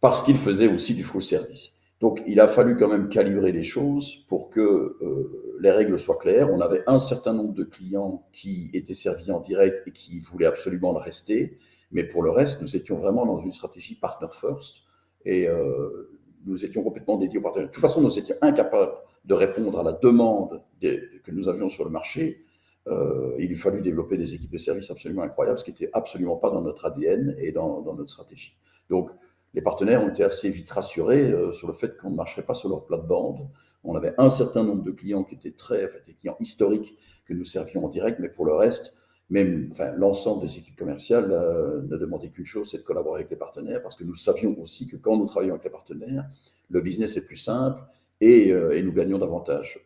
[0.00, 1.72] parce qu'il faisait aussi du full service.
[2.00, 6.18] Donc, il a fallu quand même calibrer les choses pour que euh, les règles soient
[6.18, 6.50] claires.
[6.52, 10.46] On avait un certain nombre de clients qui étaient servis en direct et qui voulaient
[10.46, 11.56] absolument le rester.
[11.92, 14.78] Mais pour le reste, nous étions vraiment dans une stratégie partner first
[15.24, 16.10] et euh,
[16.44, 17.68] nous étions complètement dédiés aux partenaires.
[17.68, 21.84] De toute façon, nous étions incapables de répondre à la demande que nous avions sur
[21.84, 22.44] le marché.
[22.88, 26.36] Euh, il a fallu développer des équipes de services absolument incroyables, ce qui n'était absolument
[26.36, 28.56] pas dans notre ADN et dans, notre stratégie.
[28.90, 29.10] Donc,
[29.54, 32.54] les partenaires ont été assez vite rassurés euh, sur le fait qu'on ne marcherait pas
[32.54, 33.48] sur leur plate-bande.
[33.84, 37.34] On avait un certain nombre de clients qui étaient très, enfin, des clients historiques que
[37.34, 38.94] nous servions en direct, mais pour le reste,
[39.30, 43.36] même l'ensemble des équipes commerciales euh, ne demandait qu'une chose, c'est de collaborer avec les
[43.36, 46.24] partenaires, parce que nous savions aussi que quand nous travaillons avec les partenaires,
[46.68, 47.80] le business est plus simple
[48.22, 49.80] et, euh, et nous gagnons davantage.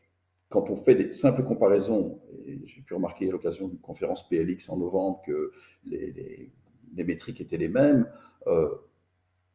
[0.50, 2.20] Quand on fait des simples comparaisons,
[2.64, 5.50] j'ai pu remarquer à l'occasion d'une conférence PLX en novembre que
[5.86, 6.52] les,
[6.94, 8.08] métriques étaient les mêmes,
[8.46, 8.68] euh,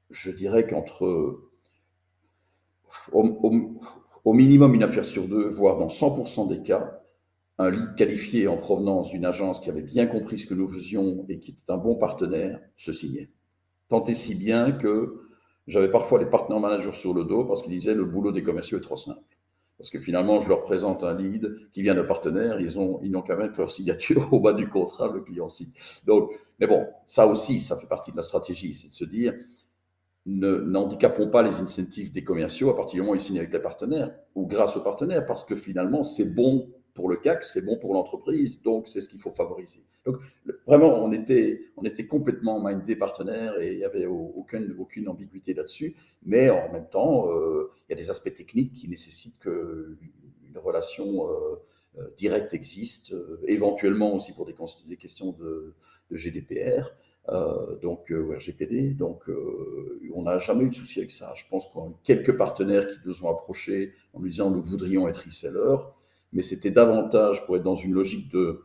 [0.10, 1.40] je dirais qu'entre
[3.14, 7.02] au, minimum une affaire sur deux, voire dans 100% des cas,
[7.60, 11.26] un lead qualifié en provenance d'une agence qui avait bien compris ce que nous faisions
[11.30, 13.30] et qui était un bon partenaire se signait.
[13.88, 15.22] Tant et si bien que
[15.72, 18.78] j'avais parfois les partenaires managers sur le dos parce qu'ils disaient le boulot des commerciaux
[18.78, 19.22] est trop simple.
[19.78, 23.10] Parce que finalement, je leur présente un lead qui vient de partenaire, ils ont, ils
[23.10, 25.72] n'ont qu'à mettre leur signature au bas du contrat, le client signe.
[26.06, 26.30] Donc,
[26.60, 29.34] mais bon, ça aussi, ça fait partie de la stratégie, c'est de se dire,
[30.26, 33.60] n'handicapons pas les incentives des commerciaux à partir du moment où ils signent avec les
[33.60, 37.78] partenaires ou grâce aux partenaires, parce que finalement, c'est bon pour le CAC, c'est bon
[37.78, 39.82] pour l'entreprise, donc c'est ce qu'il faut favoriser.
[40.06, 40.18] Donc
[40.66, 45.54] vraiment, on était, on était complètement mindé partenaire et il n'y avait aucune, aucune ambiguïté
[45.54, 49.98] là-dessus, mais en même temps, euh, il y a des aspects techniques qui nécessitent qu'une
[50.56, 51.56] relation euh,
[51.98, 53.14] euh, directe existe,
[53.48, 54.56] éventuellement aussi pour des,
[54.98, 55.74] questions de,
[56.12, 56.92] GDPR.
[57.30, 58.96] Euh, donc RGPD.
[58.96, 59.30] Donc,
[60.14, 61.34] on n'a jamais eu de souci avec ça.
[61.36, 65.08] Je pense qu'on a quelques partenaires qui nous ont approchés en nous disant nous voudrions
[65.08, 65.84] être resellers
[66.34, 68.62] mais c'était davantage pour être dans une logique de,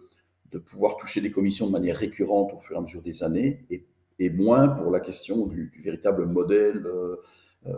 [0.71, 4.31] pouvoir toucher des commissions de manière récurrente au fur et à mesure des années, et,
[4.31, 7.17] moins pour la question du, véritable modèle, euh,
[7.67, 7.73] euh,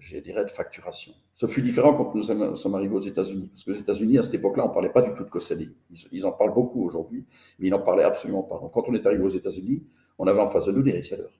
[0.00, 1.12] je dirais, de facturation.
[1.36, 4.34] Ce fut différent quand nous sommes, arrivés aux États-Unis, parce que aux États-Unis, à cette
[4.34, 5.70] époque-là, on ne parlait pas du tout de co-selling.
[5.92, 7.24] Ils, ils, en parlent beaucoup aujourd'hui,
[7.60, 8.58] mais ils n'en parlaient absolument pas.
[8.58, 9.84] Donc, quand on est arrivé aux États-Unis,
[10.18, 11.38] on avait en face de nous des resellers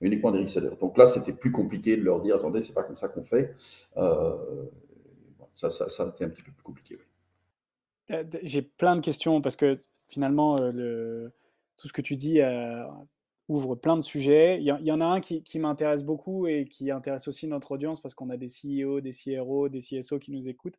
[0.00, 0.76] uniquement des resellers.
[0.80, 3.54] Donc là, c'était plus compliqué de leur dire, attendez, c'est pas comme ça qu'on fait.
[3.96, 4.66] Euh,
[5.54, 6.96] ça, ça, ça a été un petit peu plus compliqué.
[6.96, 7.04] Oui.
[8.42, 9.74] J'ai plein de questions parce que
[10.10, 11.28] finalement, euh,
[11.76, 12.84] tout ce que tu dis euh,
[13.48, 14.58] ouvre plein de sujets.
[14.60, 18.14] Il y, en a un qui, m'intéresse beaucoup et qui intéresse aussi notre audience parce
[18.14, 20.78] qu'on a des CEO, des CRO, des CSO qui nous écoutent.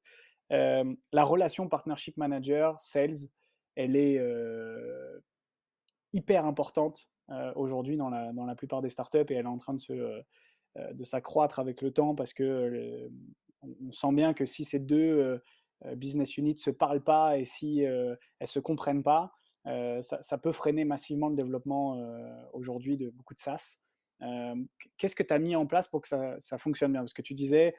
[0.51, 3.29] Euh, la relation partnership manager, sales,
[3.75, 4.21] elle est
[6.13, 7.07] hyper importante
[7.55, 10.23] aujourd'hui dans la, plupart des startups et elle est en train de
[10.93, 13.09] de s'accroître avec le temps parce que
[13.63, 15.41] on sent bien que si ces deux
[15.95, 19.31] business units ne se parlent pas et si elles ne se comprennent pas,
[20.01, 21.97] ça, peut freiner massivement le développement
[22.53, 23.77] aujourd'hui de beaucoup de SaaS.
[24.97, 27.01] Qu'est-ce que tu as mis en place pour que ça, ça, fonctionne bien?
[27.01, 27.75] Parce que tu disais,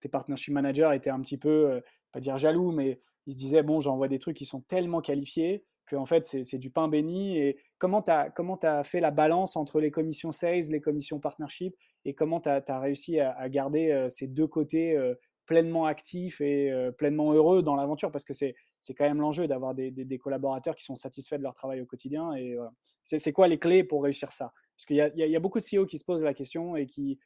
[0.00, 1.80] tes partnership managers étaient un petit peu,
[2.12, 5.64] pas dire jaloux, mais ils se disaient, bon, j'envoie des trucs qui sont tellement qualifiés
[5.88, 7.38] que en fait, c'est du pain béni.
[7.38, 8.32] Et comment tu as,
[8.62, 12.80] as, fait la balance entre les commissions sales, les commissions partnership, et comment tu as,
[12.80, 14.96] réussi à, garder ces deux côtés
[15.48, 18.54] pleinement actifs et pleinement heureux dans l'aventure Parce que c'est
[18.90, 22.34] quand même l'enjeu d'avoir des, collaborateurs qui sont satisfaits de leur travail au quotidien.
[22.34, 22.56] Et
[23.02, 24.52] c'est quoi les clés pour réussir ça?
[24.76, 27.18] Parce qu'il y, y, a beaucoup de CEO qui se posent la question et qui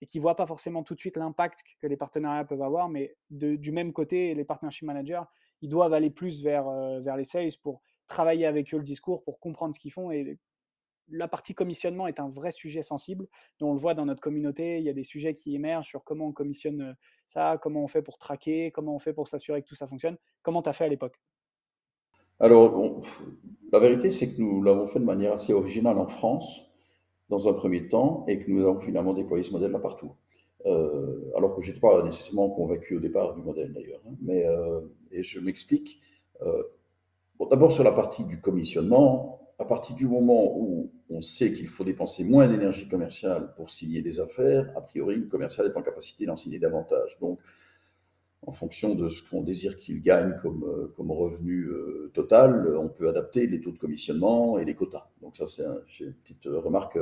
[0.00, 3.16] et qui voient pas forcément tout de suite l'impact que les partenariats peuvent avoir, mais
[3.30, 5.22] du même côté, les partnership managers,
[5.62, 6.68] ils doivent aller plus vers,
[7.00, 10.10] vers les sales pour travailler avec eux le discours, pour comprendre ce qu'ils font.
[11.08, 13.28] La partie commissionnement est un vrai sujet sensible.
[13.60, 16.26] on le voit dans notre communauté, il y a des sujets qui émergent sur comment
[16.26, 19.74] on commissionne ça, comment on fait pour traquer, comment on fait pour s'assurer que tout
[19.74, 20.16] ça fonctionne.
[20.42, 21.20] Comment tu as fait à l'époque?
[22.40, 23.02] Alors,
[23.72, 26.64] la vérité, c'est que nous l'avons fait de manière assez originale en France,
[27.28, 30.12] dans un premier temps, et que nous avons finalement déployé ce modèle là partout.
[30.66, 34.00] Euh, alors que je n'étais pas nécessairement convaincu au départ du modèle d'ailleurs.
[34.06, 34.14] Hein.
[34.22, 36.00] mais, euh, et je m'explique.
[36.42, 36.62] Euh,
[37.38, 41.68] bon, D'abord sur la partie du commissionnement, à partir du moment où on sait qu'il
[41.68, 45.82] faut dépenser moins d'énergie commerciale pour signer des affaires, a priori, le commercial est en
[45.82, 47.16] capacité d'en signer davantage.
[47.20, 47.38] Donc,
[48.46, 51.66] en fonction de ce qu'on désire qu'il gagne comme, comme revenu
[52.12, 55.08] total, on peut adapter les taux de commissionnement et les quotas.
[55.22, 56.98] Donc ça, c'est une petite remarque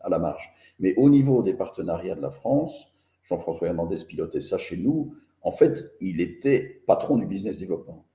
[0.00, 0.50] à la marge.
[0.78, 2.88] Mais au niveau des partenariats de la France,
[3.24, 5.14] Jean-François Hernandez pilotait ça chez nous.
[5.42, 8.06] En fait, il était patron du business développement.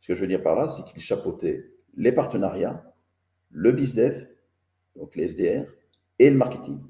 [0.00, 2.89] Ce que je veux dire par là, c'est qu'il chapeautait les partenariats,
[3.50, 4.26] le BizDev,
[4.96, 5.66] donc les SDR,
[6.18, 6.80] et le marketing.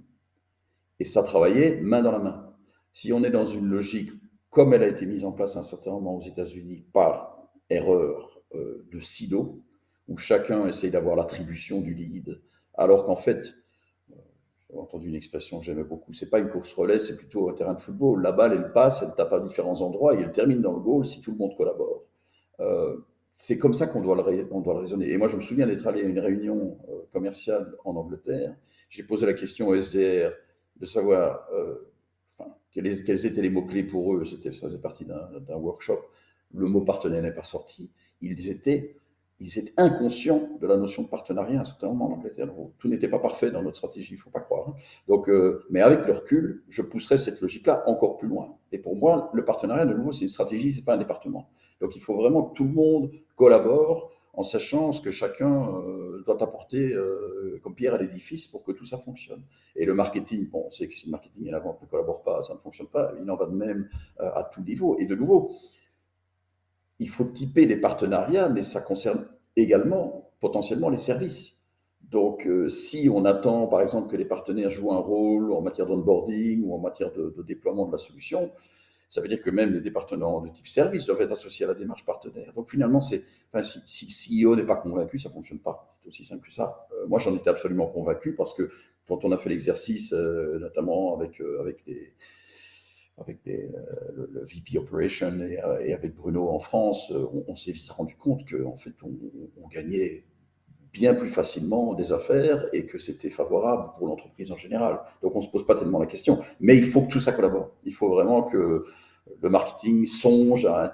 [0.99, 2.55] Et ça travaillait main dans la main.
[2.92, 4.11] Si on est dans une logique
[4.51, 8.40] comme elle a été mise en place à un certain moment aux États-Unis par erreur
[8.55, 9.62] euh, de silo,
[10.09, 12.42] où chacun essaye d'avoir l'attribution du lead,
[12.75, 13.55] alors qu'en fait,
[14.70, 16.12] j'ai entendu une expression que j'aimais beaucoup.
[16.12, 18.23] C'est pas une course relais, c'est plutôt un terrain de football.
[18.23, 21.07] La balle, elle passe, elle tape à différents endroits et elle termine dans le goal
[21.07, 22.05] si tout le monde collabore.
[22.61, 22.96] Euh,
[23.35, 24.23] c'est comme ça qu'on doit, le,
[24.81, 25.11] raisonner.
[25.11, 28.55] Et moi, je me souviens d'être allé à une réunion euh, commerciale en Angleterre.
[28.90, 30.33] J'ai posé la question au SDR
[30.77, 31.90] de savoir euh,
[32.73, 32.87] quels,
[33.27, 34.25] étaient les mots-clés pour eux.
[34.25, 36.01] C'était, ça faisait partie d'un workshop.
[36.53, 37.90] Le mot partenaire n'est pas sorti.
[38.21, 38.97] Ils étaient
[39.40, 42.49] ils étaient inconscients de la notion de partenariat à un certain moment en Angleterre.
[42.79, 44.69] Tout n'était pas parfait dans notre stratégie, il ne faut pas croire.
[44.69, 44.75] Hein.
[45.09, 48.55] Donc, euh, mais avec le recul, je pousserais cette logique-là encore plus loin.
[48.71, 51.49] Et pour moi, le partenariat, de nouveau, c'est une stratégie, ce n'est pas un département.
[51.81, 56.23] Donc, il faut vraiment que tout le monde collabore en sachant ce que chacun euh,
[56.25, 59.43] doit apporter euh, comme pierre à l'édifice pour que tout ça fonctionne.
[59.77, 62.23] Et le marketing, bon, on sait que si le marketing et la vente ne collaborent
[62.23, 63.12] pas, ça ne fonctionne pas.
[63.21, 63.88] Il en va de même
[64.19, 64.99] à tout niveau.
[64.99, 65.53] Et de nouveau,
[67.01, 71.59] il faut typer les partenariats, mais ça concerne également potentiellement les services.
[72.11, 75.87] Donc, euh, si on attend, par exemple, que les partenaires jouent un rôle en matière
[75.87, 78.51] d'onboarding ou en matière de, déploiement de la solution,
[79.11, 81.75] ça veut dire que même les départements de type service doivent être associés à la
[81.75, 82.53] démarche partenaire.
[82.55, 83.20] Donc, finalement, si,
[83.87, 85.92] si, le CEO n'est pas convaincu, ça ne fonctionne pas.
[86.01, 86.87] C'est aussi simple que ça.
[86.92, 88.70] Euh, moi, j'en étais absolument convaincu parce que
[89.07, 91.38] quand on a fait l'exercice, euh, notamment avec,
[91.87, 92.14] les,
[93.20, 93.68] avec euh,
[94.33, 98.49] le, VP Operation euh, et, avec Bruno en France, euh, on, s'est vite rendu compte
[98.49, 100.25] qu'en fait, on, gagnait
[100.92, 105.00] bien plus facilement des affaires et que c'était favorable pour l'entreprise en général.
[105.22, 106.40] Donc on ne se pose pas tellement la question.
[106.61, 107.70] Mais il faut que tout ça collabore.
[107.85, 108.85] Il faut vraiment que
[109.42, 110.92] le marketing songe à,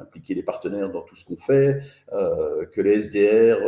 [0.00, 3.58] impliquer les partenaires dans tout ce qu'on fait, que les SDR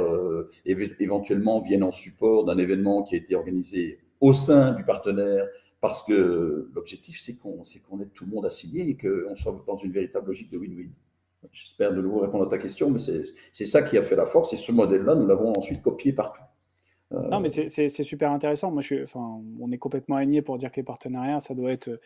[0.65, 5.47] éventuellement viennent en support d'un événement qui a été organisé au sein du partenaire
[5.81, 9.77] parce que l'objectif, c'est qu'on qu'on ait tout le monde signer et qu'on soit dans
[9.77, 10.91] une véritable logique de win-win.
[11.53, 14.53] J'espère de nouveau répondre à ta question, mais c'est ça qui a fait la force
[14.53, 16.43] et ce modèle-là, nous l'avons ensuite copié partout.
[17.13, 18.71] Euh, non, mais c'est super intéressant.
[18.71, 21.71] Moi, je suis, enfin, on est complètement aligné pour dire que les partenariats, ça doit
[21.71, 22.01] être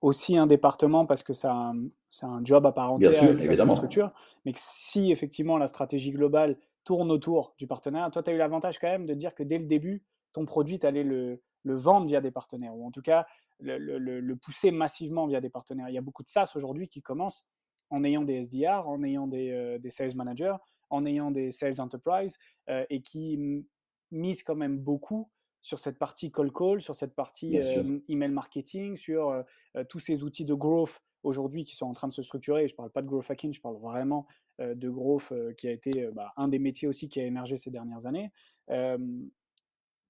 [0.00, 1.74] aussi un département parce que c'est un,
[2.22, 3.74] un, job à part entière avec évidemment.
[3.74, 4.12] structure.
[4.44, 8.38] Mais que si effectivement la stratégie globale tourne autour du partenariat, toi, tu as eu
[8.38, 11.74] l'avantage quand même de dire que dès le début, ton produit, tu allais le, le
[11.74, 13.26] vendre via des partenaires, ou en tout cas
[13.60, 15.88] le, pousser massivement via des partenaires.
[15.88, 17.44] Il y a beaucoup de SaaS aujourd'hui qui commencent
[17.90, 20.56] en ayant des SDR, en ayant des, euh, sales managers,
[20.90, 23.64] en ayant des sales enterprise, euh, et qui
[24.10, 28.96] misent quand même beaucoup sur cette partie call call, sur cette partie euh, email marketing,
[28.96, 29.44] sur
[29.88, 32.68] tous ces outils de growth aujourd'hui qui sont en train de se structurer.
[32.68, 34.26] Je ne parle pas de growth hacking, je parle vraiment
[34.58, 38.06] de growth qui a été bah, un des métiers aussi qui a émergé ces dernières
[38.06, 38.30] années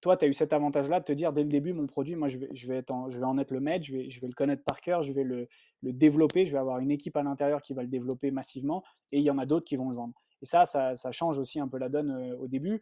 [0.00, 2.28] toi, tu as eu cet avantage-là de te dire dès le début, mon produit, moi,
[2.28, 4.20] je vais, je vais, être en, je vais en être le maître, je vais, je
[4.20, 5.48] vais le connaître par cœur, je vais le,
[5.82, 9.18] le, développer, je vais avoir une équipe à l'intérieur qui va le développer massivement et
[9.18, 10.14] il y en a d'autres qui vont le vendre.
[10.42, 12.80] Et ça, ça, change aussi un peu la donne au début.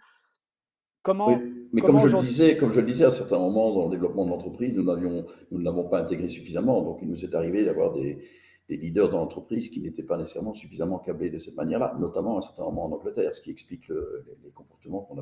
[1.02, 3.85] Comment, oui, mais comme, je le disais, comme je le disais à certains moments dans
[3.85, 6.83] le développement de l'entreprise, nous, nous ne l'avons pas intégré suffisamment.
[6.83, 8.18] Donc, il nous est arrivé d'avoir des,
[8.68, 12.38] des leaders dans l'entreprise qui n'étaient pas nécessairement suffisamment câblés de cette manière-là, notamment à
[12.38, 15.18] un certain moment en Angleterre, ce qui explique les, comportements qu'on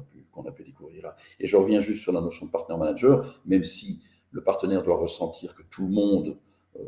[0.46, 1.16] a, pu, découvrir là.
[1.38, 4.96] Et je reviens juste sur la notion de partenaire manager, même si le partenaire doit
[4.96, 6.36] ressentir que tout le monde
[6.76, 6.82] euh,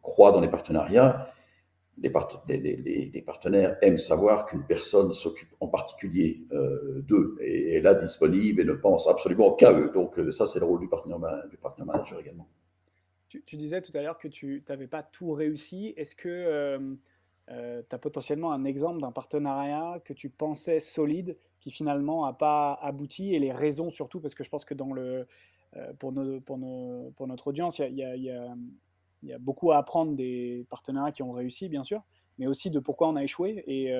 [0.00, 1.28] croit dans les partenariats,
[1.98, 7.94] les, les, partenaires aiment savoir qu'une personne s'occupe en particulier euh, d'eux et est là
[7.94, 9.90] disponible et ne pense absolument qu'à eux.
[9.94, 11.18] Donc euh, ça, c'est le rôle du partenaire,
[11.50, 12.48] du partenaire manager également.
[13.28, 15.92] Tu, disais tout à l'heure que tu n'avais pas tout réussi.
[15.96, 16.94] Est-ce que euh,
[17.50, 22.32] euh, tu as potentiellement un exemple d'un partenariat que tu pensais solide qui finalement n'a
[22.32, 24.20] pas abouti et les raisons surtout?
[24.20, 25.24] Parce que je pense que euh,
[25.98, 31.82] pour, notre audience, il y, a, beaucoup à apprendre des partenariats qui ont réussi bien
[31.82, 32.02] sûr,
[32.38, 33.64] mais aussi de pourquoi on a échoué.
[33.66, 33.92] Et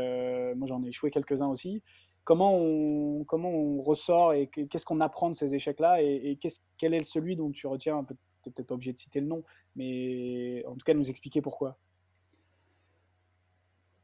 [0.54, 1.82] moi j'en ai échoué quelques-uns aussi.
[2.22, 6.00] Comment on, ressort et qu'est-ce qu'on apprend de ces échecs-là?
[6.00, 6.38] Et
[6.78, 8.14] quel est celui dont tu retiens un peu
[8.50, 9.42] peut-être pas obligé de citer le nom,
[9.74, 11.78] mais en tout cas nous expliquer pourquoi.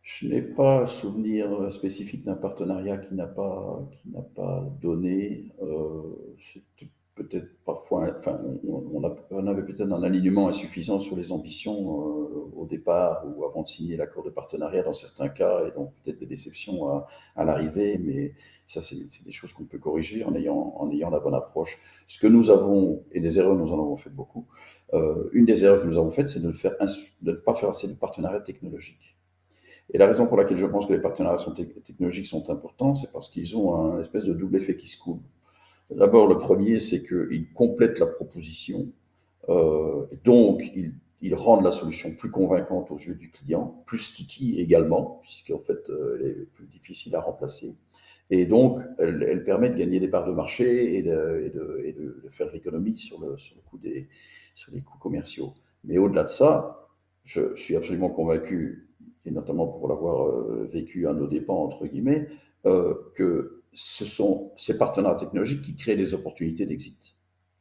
[0.03, 5.53] Je n'ai pas souvenir spécifique d'un partenariat qui n'a pas, qui n'a pas donné.
[5.63, 6.37] Euh,
[7.15, 8.17] peut-être parfois,
[8.67, 13.67] on, avait peut-être un alignement insuffisant sur les ambitions euh, au départ ou avant de
[13.67, 16.89] signer l'accord de partenariat dans certains cas, et donc peut-être des déceptions
[17.37, 18.35] à, l'arrivée, mais
[18.67, 21.79] ça, c'est des choses qu'on peut corriger en ayant, la bonne approche.
[22.09, 24.47] Ce que nous avons, et des erreurs, nous en avons fait beaucoup,
[24.95, 26.75] euh, une des erreurs que nous avons faites, c'est de, ne faire,
[27.21, 29.17] de ne pas faire assez de partenariats technologiques.
[29.93, 31.45] Et la raison pour laquelle je pense que les partenariats
[31.85, 35.21] technologiques sont importants, c'est parce qu'ils ont un espèce de double effet qui se coule.
[35.97, 38.89] D'abord, le premier, c'est qu'ils complètent la proposition,
[39.49, 44.61] euh, donc ils, ils, rendent la solution plus convaincante aux yeux du client, plus sticky
[44.61, 47.75] également, puisqu'en fait, euh, elle est plus difficile à remplacer.
[48.31, 53.21] Et donc, elle, permet de gagner des parts de marché et de, faire l'économie sur
[53.83, 55.53] les coûts commerciaux.
[55.85, 56.89] Mais au-delà de ça,
[57.25, 58.89] je suis absolument convaincu,
[59.27, 62.29] et notamment pour l'avoir euh, vécu à nos dépens, entre guillemets,
[62.65, 67.17] que ce sont ces partenaires technologiques qui créent des opportunités d'exit.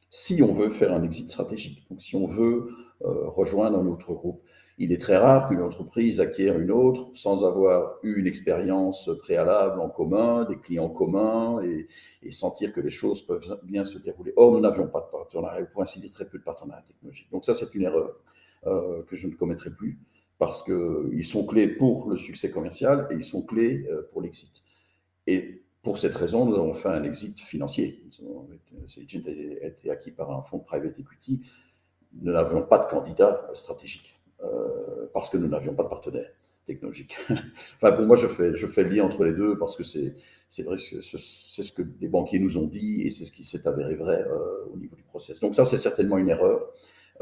[0.09, 2.67] Si on veut faire un exit stratégique, donc si on veut
[3.03, 4.41] euh, rejoindre un autre groupe,
[4.77, 9.79] il est très rare qu'une entreprise acquiert une autre sans avoir eu une expérience préalable
[9.79, 11.87] en commun, des clients communs et,
[12.31, 14.33] sentir que les choses peuvent bien se dérouler.
[14.35, 17.29] Or, nous n'avions pas de partenariat, ou pour ainsi dire très peu de partenariat technologique.
[17.31, 18.15] Donc ça, c'est une erreur
[18.65, 19.99] euh, que je ne commettrai plus
[20.39, 24.63] parce qu'ils sont clés pour le succès commercial et ils sont clés euh, pour l'exit.
[25.27, 28.03] Et pour cette raison, nous avons fait un exit financier.
[28.87, 31.41] Sagent a été acquis par un fonds private equity.
[32.21, 36.29] Nous n'avions pas de candidat stratégique euh, parce que nous n'avions pas de partenaire
[36.65, 37.17] technologique.
[37.75, 40.13] enfin, pour moi, je fais, je fais le lien entre les deux parce que c'est,
[40.63, 43.67] vrai que c'est ce que les banquiers nous ont dit et c'est ce qui s'est
[43.67, 45.39] avéré vrai euh, au niveau du process.
[45.39, 46.69] Donc ça, c'est certainement une erreur.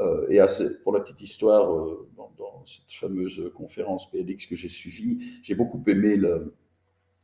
[0.00, 0.40] Euh, et
[0.82, 5.54] pour la petite histoire, euh, dans, dans, cette fameuse conférence PLX que j'ai suivie, j'ai
[5.54, 6.54] beaucoup aimé le,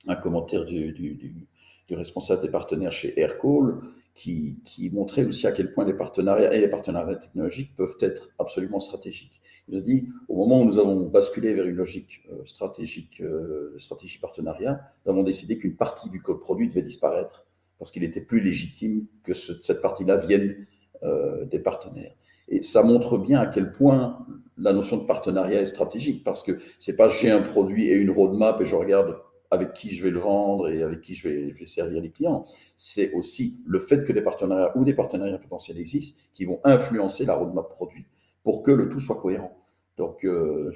[0.06, 1.46] un commentaire du, du, du,
[1.88, 3.78] du, responsable des partenaires chez Aircall
[4.14, 8.30] qui, qui, montrait aussi à quel point les partenariats et les partenariats technologiques peuvent être
[8.38, 9.40] absolument stratégiques.
[9.68, 13.20] Il nous a dit, au moment où nous avons basculé vers une logique euh, stratégique,
[13.20, 17.46] euh, stratégie partenariat, nous avons décidé qu'une partie du code produit devait disparaître
[17.78, 20.66] parce qu'il était plus légitime que ce, cette partie-là vienne
[21.02, 22.14] euh, des partenaires.
[22.48, 24.24] Et ça montre bien à quel point
[24.56, 28.10] la notion de partenariat est stratégique parce que c'est pas j'ai un produit et une
[28.10, 29.16] roadmap et je regarde
[29.50, 32.46] avec qui je vais le vendre et avec qui je vais, servir les clients.
[32.76, 37.24] C'est aussi le fait que des partenariats ou des partenariats potentiels existent qui vont influencer
[37.24, 38.04] la roadmap produit
[38.42, 39.56] pour que le tout soit cohérent.
[39.96, 40.72] Donc, euh,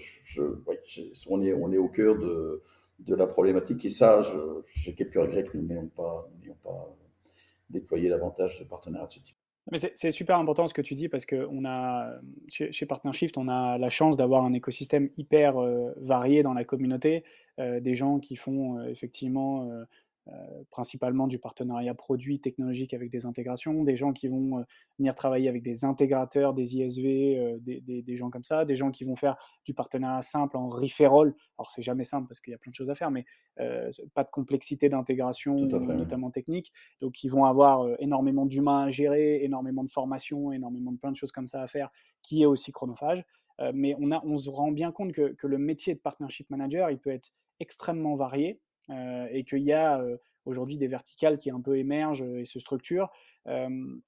[1.28, 2.62] on, est, on est au cœur de,
[3.00, 4.22] de la problématique et ça,
[4.74, 6.28] j'ai quelques regrets que nous n'ayons pas,
[6.62, 6.96] pas
[7.68, 9.36] déployé davantage de partenariats de ce type.
[9.70, 11.46] Mais c'est super important ce que tu dis parce que
[12.48, 17.24] chez, Partnershift, on a la chance d'avoir un écosystème hyper euh, varié dans la communauté,
[17.58, 19.70] euh, des gens qui font euh, effectivement
[20.70, 24.62] principalement du partenariat produit technologique avec des intégrations, des gens qui vont euh,
[24.98, 28.76] venir travailler avec des intégrateurs, des ISV, euh, des, des, des, gens comme ça, des
[28.76, 31.34] gens qui vont faire du partenariat simple en referral.
[31.58, 33.24] Alors c'est jamais simple parce qu'il y a plein de choses à faire, mais
[33.58, 36.72] euh, pas de complexité d'intégration, notamment technique.
[37.00, 41.16] Donc ils vont avoir énormément d'humains à gérer, énormément de formation, énormément de plein de
[41.16, 41.90] choses comme ça à faire,
[42.22, 43.24] qui est aussi chronophage.
[43.60, 46.48] Euh, mais on, a, on se rend bien compte que, que le métier de partnership
[46.50, 48.58] manager, il peut être extrêmement varié euh,
[49.30, 53.10] et qu'il y a euh, aujourd'hui des verticales qui un peu émergent et se structurent.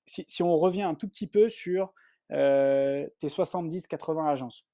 [0.06, 1.92] Si, si, on revient un tout petit peu sur
[2.28, 4.66] tes 70-80 agences,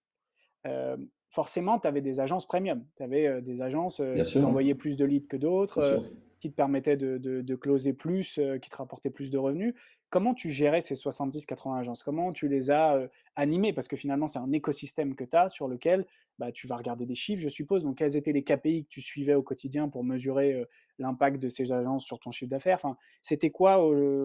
[1.31, 2.85] forcément, tu avais des agences premium.
[2.97, 6.05] Tu avais des agences qui t'envoyaient plus de leads que d'autres,
[6.39, 9.75] qui te permettaient de, de, closer plus, qui te rapportaient plus de revenus.
[10.11, 12.03] Comment tu gérais ces 70-80 agences?
[12.03, 13.73] Comment tu les as animées?
[13.73, 16.07] Parce que finalement, c'est un écosystème que tu as sur lequel
[16.39, 17.85] bah, tu vas regarder des chiffres, je suppose.
[17.85, 20.65] Donc, quels étaient les KPI que tu suivais au quotidien pour mesurer
[20.99, 22.81] l'impact de ces agences sur ton chiffre d'affaires?
[23.21, 23.83] C'était quoi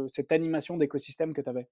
[0.07, 1.67] cette animation d'écosystème que tu avais?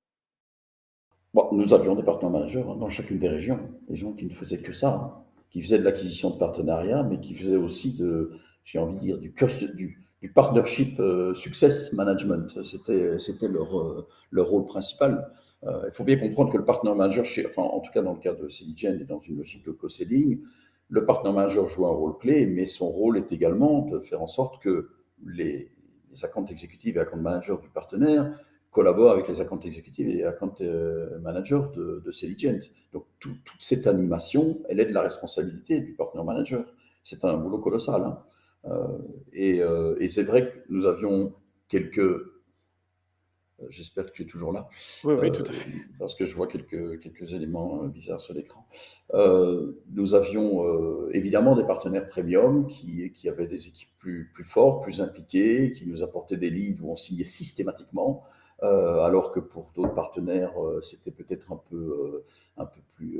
[1.34, 4.62] Nous avions des partenaires managers hein, dans chacune des régions, des gens qui ne faisaient
[4.62, 8.34] que ça, hein, qui faisaient de l'acquisition de partenariats, mais qui faisaient aussi de,
[8.66, 9.34] j'ai envie de dire, du,
[9.76, 12.64] du, du partnership euh, success management.
[12.64, 14.02] C'était, euh,
[14.32, 15.28] leur rôle principal.
[15.64, 18.20] Euh, il faut bien comprendre que le partner manager, enfin, en tout cas dans le
[18.20, 20.42] cas de Celigen et dans une logique de co-selling,
[20.90, 24.28] le partner manager joue un rôle clé, mais son rôle est également de faire en
[24.28, 24.90] sorte que
[25.26, 25.72] les,
[26.12, 28.32] les accounts exécutifs et account managers du partenaire
[28.72, 30.56] collabore avec les account exécutifs et account
[31.22, 32.60] managers de, de Celigent.
[32.94, 36.66] Donc toute cette animation, elle est de la responsabilité du partner manager.
[37.04, 38.02] C'est un boulot colossal.
[38.04, 38.20] Hein.
[38.66, 38.98] Euh,
[39.34, 41.34] et, euh, et c'est vrai que nous avions
[41.68, 42.32] quelques
[43.70, 44.68] J'espère que tu es toujours là.
[45.04, 45.70] Oui, oui, tout à fait.
[46.00, 48.66] parce que je vois quelques, quelques éléments bizarres sur l'écran.
[49.14, 54.44] Euh, nous avions euh, évidemment des partenaires premium qui, qui avaient des équipes plus, plus
[54.44, 58.24] fortes, plus impliquées, qui nous apportaient des leads où on signait systématiquement.
[58.64, 62.24] Euh, alors que pour d'autres partenaires, euh, c'était peut-être un peu, euh,
[62.58, 63.20] un peu plus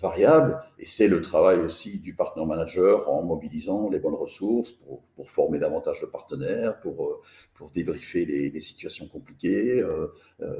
[0.00, 0.58] variable.
[0.78, 5.30] Et c'est le travail aussi du partenaire manager en mobilisant les bonnes ressources pour, pour
[5.30, 7.20] former davantage de partenaires, pour,
[7.54, 9.84] pour débriefer les, les situations compliquées,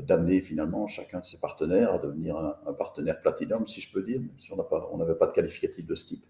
[0.00, 4.20] d'amener finalement chacun de ces partenaires à devenir un, partenaire platinum, si je peux dire,
[4.20, 6.24] même si on n'avait pas de qualificatif de ce type.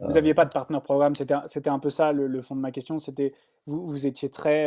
[0.00, 2.72] Vous n'aviez pas de partenaire programme, c'était un peu ça le, le, fond de ma
[2.72, 2.98] question.
[2.98, 3.30] C'était
[3.66, 4.66] vous, vous étiez très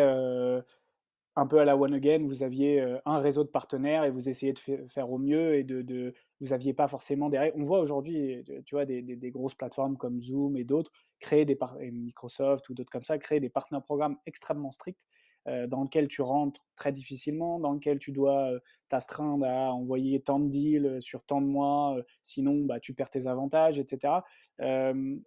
[1.35, 4.53] un peu à la One Again, vous aviez un réseau de partenaires et vous essayez
[4.53, 7.55] de faire au mieux et de, vous n'aviez pas forcément règles.
[7.57, 11.57] On voit aujourd'hui, tu vois, des, grosses plateformes comme Zoom et d'autres créer des
[11.91, 15.05] Microsoft ou d'autres comme ça, créer des partenaires programmes extrêmement stricts
[15.47, 18.59] euh, dans lequel tu rentres très difficilement, dans lequel tu dois euh,
[18.89, 23.09] t'astreindre à envoyer tant de deals euh, sur tant de mois, sinon bah, tu perds
[23.11, 24.15] tes avantages, etc.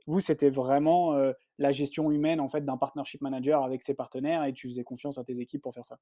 [0.07, 1.17] vous, c'était vraiment
[1.59, 5.19] la gestion humaine en fait d'un partnership manager avec ses partenaires et tu faisais confiance
[5.19, 5.99] à tes équipes pour faire ça?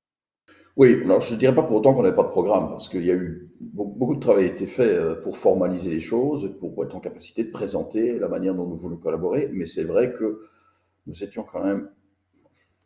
[0.76, 3.04] Oui, alors je ne dirais pas pour autant qu'on n'avait pas de programme, parce qu'il
[3.04, 6.96] y a eu beaucoup de travail a été fait pour formaliser les choses, pour être
[6.96, 10.42] en capacité de présenter la manière dont nous voulons collaborer, mais c'est vrai que
[11.06, 11.90] nous étions quand même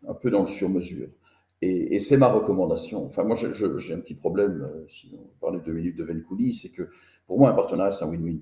[0.07, 1.09] un peu dans le sur-mesure.
[1.62, 3.07] Et, c'est ma recommandation.
[3.07, 6.69] Enfin, moi, j'ai un petit problème, euh, si on parlait deux minutes de Vencouli, c'est
[6.69, 6.91] que
[7.27, 8.41] pour moi, un partenariat, c'est un win-win.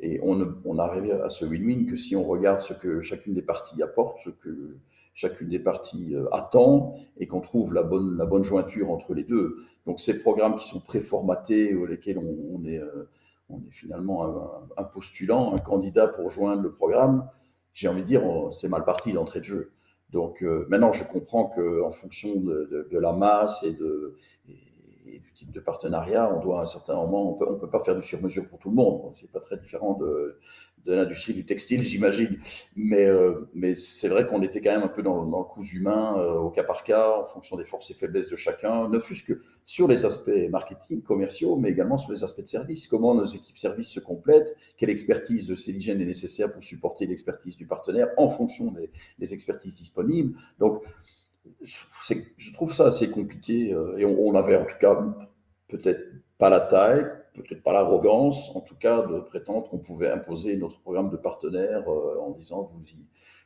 [0.00, 3.42] Et on, on arrive à ce win-win que si on regarde ce que chacune des
[3.42, 4.76] parties apporte, ce que
[5.18, 9.24] chacune des parties euh, attend, et qu'on trouve la bonne, la bonne jointure entre les
[9.24, 9.56] deux.
[9.84, 13.08] Donc, ces programmes qui sont préformatés, ou lesquels on, est, euh,
[13.48, 17.28] on est finalement un, postulant, un candidat pour joindre le programme,
[17.72, 18.22] j'ai envie de dire,
[18.52, 19.72] c'est mal parti l'entrée de jeu.
[20.10, 24.14] Donc euh, maintenant, je comprends qu'en fonction de, la masse et, de,
[25.18, 27.82] du type de partenariat, on doit à un certain moment, on peut, on peut pas
[27.82, 29.12] faire du sur-mesure pour tout le monde.
[29.14, 30.38] C'est pas très différent de,
[30.86, 32.38] de l'industrie du textile, j'imagine.
[32.76, 36.18] Mais, euh, mais c'est vrai qu'on était quand même un peu dans, le coup humain,
[36.18, 39.24] euh, au cas par cas, en fonction des forces et faiblesses de chacun, ne fût-ce
[39.24, 42.86] que sur les aspects marketing, commerciaux, mais également sur les aspects de service.
[42.86, 47.56] Comment nos équipes services se complètent, quelle expertise de Céligène est nécessaire pour supporter l'expertise
[47.56, 50.34] du partenaire en fonction des, des expertises disponibles.
[50.58, 50.82] Donc,
[51.60, 54.96] je trouve ça assez compliqué euh, et on, on avait en tout cas
[55.68, 56.00] peut-être
[56.38, 60.80] pas la taille, peut-être pas l'arrogance, en tout cas, de prétendre qu'on pouvait imposer notre
[60.80, 62.96] programme de partenaires euh, en disant vous y,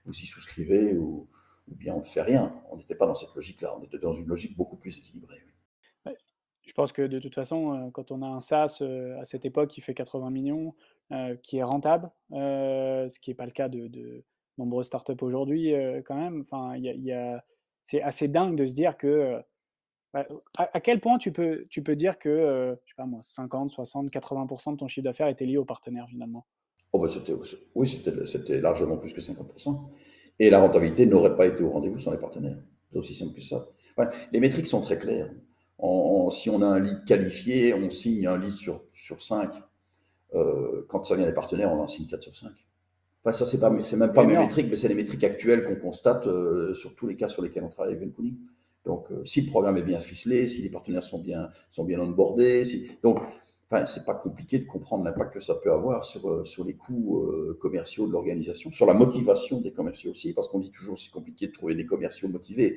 [0.07, 1.29] vous y souscrivez ou,
[1.69, 2.55] bien on ne fait rien.
[2.71, 5.41] On n'était pas dans cette logique-là, on était dans une logique beaucoup plus équilibrée.
[6.65, 8.83] Je pense que de toute façon, euh, quand on a un SaaS
[9.19, 10.75] à cette époque qui fait 80 millions,
[11.43, 14.25] qui est rentable, ce qui n'est pas le cas de,
[14.59, 15.73] nombreuses startups aujourd'hui
[16.05, 17.45] quand même, enfin, y y a,
[17.83, 19.41] c'est assez dingue de se dire que
[20.13, 20.27] bah,
[20.59, 24.11] à, quel point tu peux, tu peux dire que, je sais pas moi, 50, 60,
[24.11, 26.47] 80% de ton chiffre d'affaires était lié au partenaire finalement?
[26.93, 27.09] Oh bah
[27.75, 27.89] Oui,
[28.27, 29.89] c'était largement plus que 50%.
[30.39, 32.59] Et la rentabilité n'aurait pas été au rendez-vous sans les partenaires.
[32.91, 33.69] C'est aussi simple que ça.
[34.33, 35.31] les métriques sont très claires.
[36.31, 39.51] si on a un lead qualifié, on signe un lead sur, sur 5.
[40.35, 42.51] Euh, quand ça vient des partenaires, on en signe 4 sur 5.
[43.25, 45.77] Enfin, ça, c'est pas, c'est même pas mes métriques, mais c'est les métriques actuelles qu'on
[45.77, 48.37] constate euh, sur tous les cas sur lesquels on travaille avec Venkuni.
[48.85, 52.01] Donc, euh, si le programme est bien ficelé, si les partenaires sont bien, sont bien
[52.01, 52.91] onboardés, si...
[53.03, 53.19] donc,
[53.71, 56.75] enfin, c'est pas compliqué de comprendre l'impact que ça peut avoir sur, euh, sur les
[56.75, 60.99] coûts euh, commerciaux de l'organisation, sur la motivation des commerciaux aussi, parce qu'on dit toujours
[60.99, 62.77] c'est compliqué de trouver des commerciaux motivés.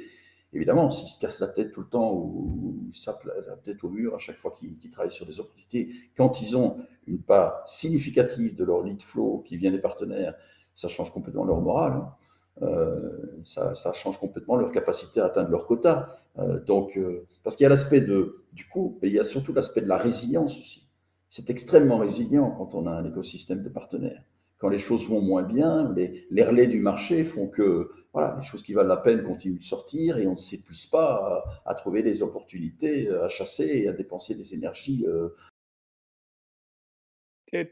[0.56, 3.90] Évidemment, s'ils se cassent la tête tout le temps ou ils sapent la, tête au
[3.90, 6.78] mur à chaque fois qu'ils travaillent sur des opportunités, quand ils ont
[7.08, 10.36] une part significative de leur lead flow qui vient des partenaires,
[10.74, 11.94] ça change complètement leur morale.
[11.94, 12.16] Hein.
[12.62, 16.08] Euh, ça, change complètement leur capacité à atteindre leur quota.
[16.40, 19.54] Euh, donc, euh, parce qu'il y a l'aspect du coup, mais il y a surtout
[19.54, 20.88] l'aspect de la résilience aussi.
[21.30, 24.24] C'est extrêmement résilient quand on a un écosystème de partenaires.
[24.66, 28.44] Quand les choses vont moins bien, les, les relais du marché font que voilà, les
[28.44, 31.76] choses qui valent la peine continuent de sortir et on ne s'épuise pas à, à,
[31.76, 35.06] trouver des opportunités, à chasser et à dépenser des énergies.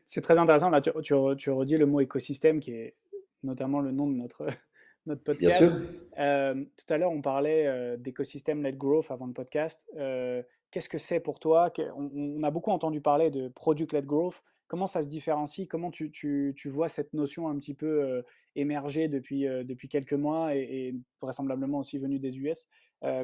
[0.06, 0.70] C'est très intéressant.
[0.70, 2.96] Là, tu, tu, tu redis le mot écosystème qui est
[3.42, 4.46] notamment le nom de notre,
[5.06, 5.72] notre podcast.
[6.20, 9.88] Euh, tout à l'heure, on parlait euh, d'écosystème led growth avant le podcast.
[9.98, 11.72] Euh, qu'est-ce que c'est pour toi?
[11.98, 14.42] On, a beaucoup entendu parler de product led growth.
[14.74, 15.68] Comment ça se différencie?
[15.68, 18.24] Comment tu, tu, tu, vois cette notion un petit peu
[18.56, 22.68] émerger depuis, depuis quelques mois et, vraisemblablement aussi venue des US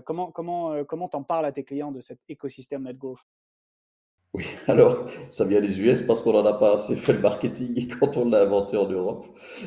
[0.06, 3.26] Comment comment comment t'en parles à tes clients de cet écosystème led growth
[4.36, 7.88] oui, alors ça vient des US parce qu'on n'en a pas assez fait le marketing
[8.00, 9.26] quand on l'a inventé en Europe,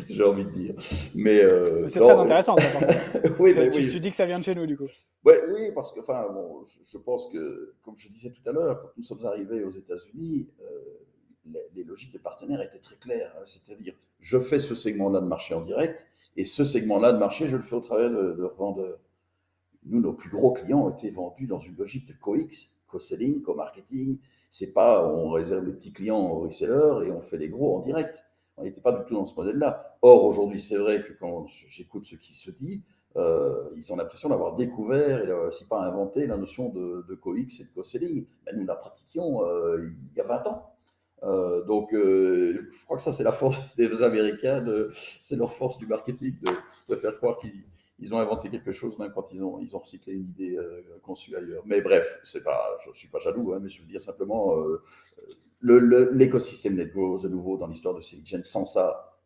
[0.08, 0.74] j'ai envie de dire.
[1.16, 2.56] Mais euh, c'est très intéressant.
[2.56, 2.64] Ça,
[3.40, 3.86] oui, mais tu, oui.
[3.88, 4.86] tu, dis que ça vient de chez nous du coup.
[5.24, 8.80] Ouais, oui, parce que enfin, bon, je, pense que, comme je disais tout à l'heure,
[8.80, 10.64] quand nous sommes arrivés aux États-Unis, euh,
[11.74, 13.34] les, logiques des partenaires étaient très claires.
[13.38, 17.48] Hein, C'est-à-dire, je fais ce segment-là de marché en direct et ce segment-là de marché,
[17.48, 18.98] je le fais au travers de, de revendeurs.
[19.84, 24.18] Nous, nos plus gros clients ont été vendus dans une logique de co-X, co-selling, co-marketing
[24.52, 27.80] c'est pas on réserve les petits clients aux resellers et on fait les gros en
[27.80, 28.22] direct.
[28.58, 29.96] On n'était pas du tout dans ce modèle-là.
[30.02, 32.82] Or, aujourd'hui, c'est vrai que quand j'écoute ce qui se dit,
[33.16, 37.60] euh, ils ont l'impression d'avoir découvert, et si pas inventé, la notion de, de co-X
[37.60, 38.26] et de co-selling.
[38.44, 40.71] Ben, nous la pratiquions euh, il y a 20 ans.
[41.24, 44.64] Euh, donc, euh, je crois que ça, c'est la force des Américains,
[45.22, 46.36] c'est leur force du marketing
[46.88, 47.64] de, faire croire qu'ils
[47.98, 51.62] ils ont inventé quelque chose même quand ils ont, recyclé une idée euh, conçue ailleurs.
[51.66, 54.56] Mais bref, c'est pas, je ne suis pas jaloux, hein, mais je veux dire simplement
[55.62, 59.20] l'écosystème Netgrowth, de nouveau, dans l'histoire de Seligen, sans ça,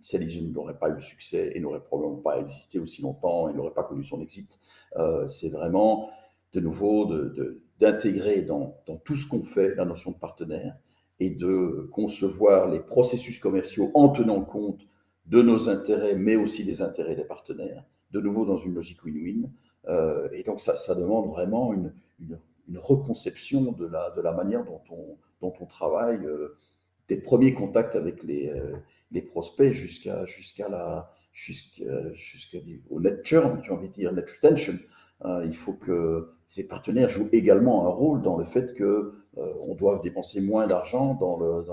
[0.00, 3.74] Seligen n'aurait pas eu le succès et n'aurait probablement pas existé aussi longtemps et n'aurait
[3.74, 4.60] pas connu son exit.
[5.28, 6.08] C'est vraiment,
[6.52, 7.10] de nouveau,
[7.80, 10.76] d'intégrer dans, tout ce qu'on fait la notion de partenaire
[11.20, 14.86] et de concevoir les processus commerciaux en tenant compte
[15.26, 19.50] de nos intérêts, mais aussi des intérêts des partenaires de nouveau dans une logique win-win.
[19.88, 22.38] Euh, et donc, ça, demande vraiment une, une,
[22.78, 26.56] reconception de la, de la manière dont on, dont on travaille, euh,
[27.08, 28.76] des premiers contacts avec les, euh,
[29.10, 34.78] les prospects jusqu'à jusqu'à la jusqu'au net churn, j'ai envie de dire net retention.
[35.24, 40.00] Il faut que ces partenaires jouent également un rôle dans le fait que euh, doit
[40.02, 41.64] dépenser moins d'argent dans le,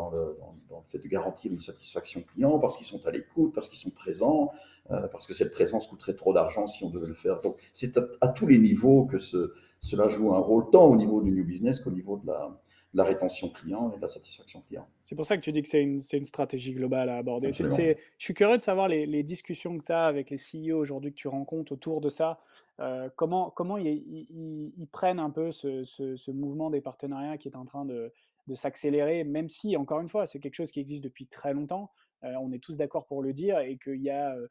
[0.89, 4.51] fait de garantir une satisfaction client parce qu'ils sont à l'écoute, parce qu'ils sont présents,
[4.91, 7.41] euh, parce que cette présence coûterait trop d'argent si on devait le faire.
[7.41, 9.51] Donc, c'est à, tous les niveaux que ce,
[9.82, 12.57] cela joue un rôle, tant au niveau du new business qu'au niveau de la,
[12.93, 14.88] de la, rétention client et de la satisfaction client.
[15.01, 17.51] C'est pour ça que tu dis que c'est une, une, stratégie globale à aborder.
[17.51, 20.05] C est, c est, je suis curieux de savoir les, les discussions que tu as
[20.05, 22.39] avec les CEO aujourd'hui que tu rencontres autour de ça.
[22.79, 27.38] Euh, comment comment ils, ils, ils, prennent un peu ce, ce, ce, mouvement des partenariats
[27.38, 28.13] qui est en train de,
[28.47, 31.91] de s'accélérer, même si, encore une fois, c'est quelque chose qui existe depuis très longtemps.
[32.23, 34.47] Euh, on est tous d'accord pour le dire et qu'il y a euh,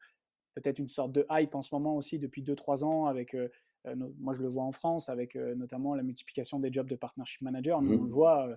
[0.55, 3.49] peut-être une sorte de hype en ce moment aussi depuis 2-3 ans avec, euh,
[3.85, 6.95] euh, moi je le vois en France avec euh, notamment la multiplication des jobs de
[6.95, 7.81] partnership manager.
[7.81, 8.01] Nous, mmh.
[8.01, 8.47] on le voit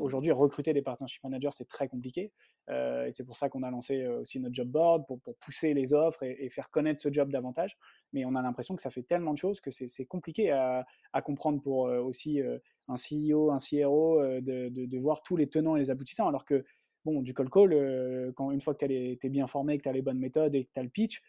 [0.00, 2.32] aujourd'hui, recruter des partnership managers, c'est très compliqué.
[2.68, 5.92] et c'est pour ça qu'on a lancé aussi notre job board pour, pour pousser les
[5.94, 7.76] offres et, et, faire connaître ce job davantage.
[8.12, 11.22] Mais on a l'impression que ça fait tellement de choses que c'est compliqué à, à,
[11.22, 12.40] comprendre pour aussi
[12.88, 16.28] un CEO, un CRO, de, de, de, voir tous les tenants et les aboutissants.
[16.28, 16.64] Alors que,
[17.04, 19.92] bon, du call call, quand une fois que tu es bien formé, que tu as
[19.92, 21.22] les bonnes méthodes et que tu as le pitch,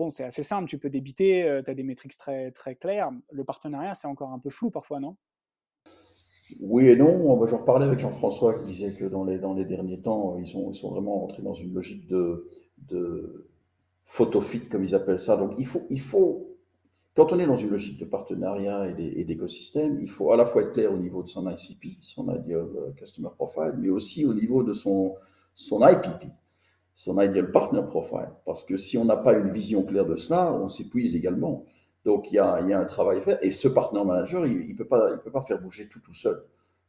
[0.00, 3.10] bon, c'est assez simple, tu peux débiter, euh, tu as des métriques très, très claires.
[3.30, 5.14] Le partenariat, c'est encore un peu flou parfois, non?
[6.58, 7.46] Oui et non.
[7.46, 10.70] J'en reparlais avec Jean-François qui disait que dans les, dans les derniers temps, ils sont,
[10.70, 12.48] ils sont vraiment entrés dans une logique de,
[12.78, 13.46] de
[14.04, 15.36] photo fit, comme ils appellent ça.
[15.36, 16.56] Donc, il faut, il faut,
[17.14, 20.62] quand on est dans une logique de partenariat et d'écosystème, il faut à la fois
[20.62, 24.62] être clair au niveau de son ICP, son Ideal Customer Profile, mais aussi au niveau
[24.62, 25.16] de son,
[25.54, 26.32] son IPP,
[27.00, 28.28] son ideal partner profile.
[28.44, 31.64] Parce que si on n'a pas une vision claire de cela, on s'épuise également.
[32.04, 33.38] Donc il y, a, un travail à faire.
[33.40, 36.42] Et ce partner manager, il ne peut, il peut pas faire bouger tout tout seul.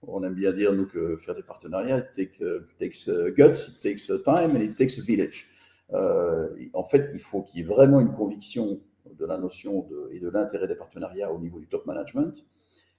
[0.05, 3.69] On aime bien dire, nous, que faire des partenariats, it take, uh, takes uh, guts,
[3.69, 5.47] it takes uh, time, and it takes a village.
[5.93, 8.81] Euh, en fait, il faut qu'il y ait vraiment une conviction
[9.17, 12.45] de la notion de, et de l'intérêt des partenariats au niveau du top management.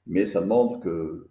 [0.07, 0.81] Mais ça demande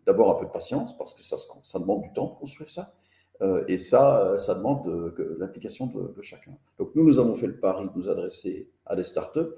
[0.05, 2.93] d'abord un peu de patience, parce que ça, ça demande du temps pour construire ça.
[3.41, 6.51] Euh, et ça, euh, ça demande euh, l'implication de, de, chacun.
[6.77, 9.55] Donc nous, nous avons fait le pari de nous adresser à des startups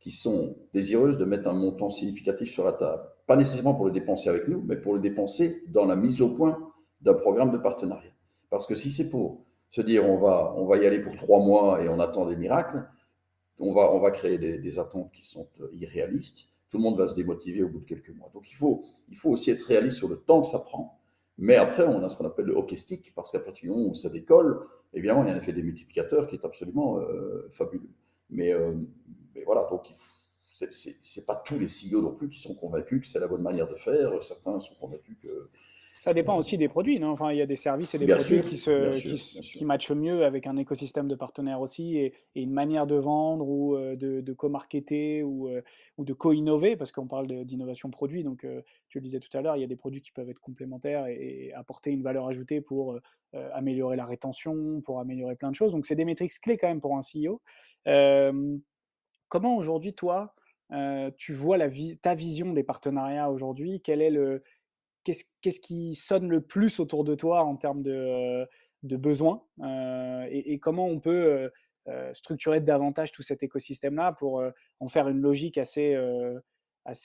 [0.00, 3.02] qui sont désireuses de mettre un montant significatif sur la table.
[3.26, 6.30] Pas nécessairement pour le dépenser avec nous, mais pour le dépenser dans la mise au
[6.30, 6.58] point
[7.02, 8.10] d'un programme de partenariat.
[8.48, 11.38] Parce que si c'est pour se dire on va, on va y aller pour trois
[11.38, 12.84] mois et on attend des miracles,
[13.60, 16.48] on va, on va créer des, attentes qui sont irréalistes.
[16.70, 18.30] Tout le monde va se démotiver au bout de quelques mois.
[18.34, 20.99] Donc il faut, il faut aussi être réaliste sur le temps que ça prend.
[21.40, 23.90] Mais après, on a ce qu'on appelle le hockey stick, parce qu'à partir du moment
[23.90, 24.60] où ça décolle,
[24.92, 27.88] évidemment, il y a un effet des multiplicateurs qui est absolument euh, fabuleux.
[28.28, 28.74] Mais, euh,
[29.34, 29.86] mais, voilà, donc
[30.52, 33.40] ce n'est pas tous les CEO non plus qui sont convaincus que c'est la bonne
[33.40, 34.22] manière de faire.
[34.22, 35.16] Certains sont convaincus
[36.00, 37.10] ça dépend aussi des produits, non?
[37.10, 38.90] Enfin, il y a des services et des produits qui, se,
[39.42, 43.76] qui, matchent mieux avec un écosystème de partenaires aussi et, une manière de vendre ou
[43.76, 45.60] euh, de, de co-marketer ou, euh,
[45.98, 48.24] ou de co-innover, parce qu'on parle d'innovation produit.
[48.24, 50.30] Donc, euh, tu le disais tout à l'heure, il y a des produits qui peuvent
[50.30, 52.98] être complémentaires et, apporter une valeur ajoutée pour
[53.52, 55.72] améliorer la rétention, pour améliorer plein de choses.
[55.72, 57.42] Donc, c'est des métriques clés quand même pour un CEO.
[59.28, 60.34] comment aujourd'hui, toi,
[61.18, 61.68] tu vois la
[62.00, 63.82] ta vision des partenariats aujourd'hui?
[63.82, 64.42] Quel est le
[65.04, 68.46] qu'est-ce qui sonne le plus autour de toi en termes de,
[68.82, 69.42] besoins
[70.30, 71.50] et, comment on peut
[72.12, 74.42] structurer davantage tout cet écosystème-là pour
[74.80, 75.96] en faire une logique assez,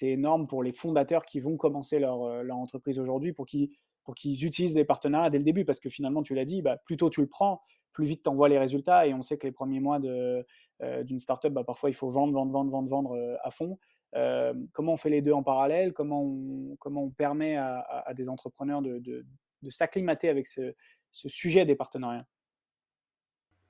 [0.01, 2.19] énorme pour les fondateurs qui vont commencer leur,
[2.55, 3.69] entreprise aujourd'hui pour qu'ils
[4.03, 5.65] pour qu'ils utilisent des partenariats dès le début?
[5.65, 8.29] Parce que finalement tu l'as dit bah, plus tôt tu le prends plus vite tu
[8.29, 11.93] envoies les résultats et on sait que les premiers mois d'une startup bah, parfois il
[11.93, 13.79] faut vendre vendre vendre vendre vendre à fond
[14.15, 15.93] euh, comment on fait les deux en parallèle?
[15.93, 19.25] Comment on, comment on permet à, des entrepreneurs de,
[19.69, 20.73] s'acclimater avec ce,
[21.11, 22.25] sujet des partenariats?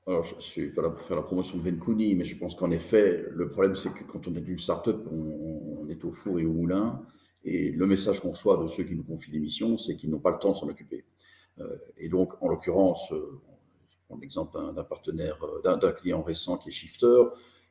[0.08, 2.54] Alors, je ne suis pas là pour faire la promotion de Venkuni, mais je pense
[2.54, 6.40] qu'en effet, le problème, c'est que quand on est une start-up, on, est au four
[6.40, 7.02] et au moulin.
[7.44, 10.20] Et le message qu'on reçoit de ceux qui nous confient des missions, c'est qu'ils n'ont
[10.20, 11.06] pas le temps de s'en occuper.
[11.60, 13.42] Euh, et donc, en l'occurrence, euh,
[14.08, 17.24] prends l'exemple partenaire, d'un client récent qui est Shifter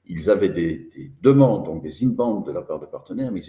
[0.06, 0.90] ils avaient des,
[1.22, 3.40] demandes, donc des inbound de la part de partenaires, mais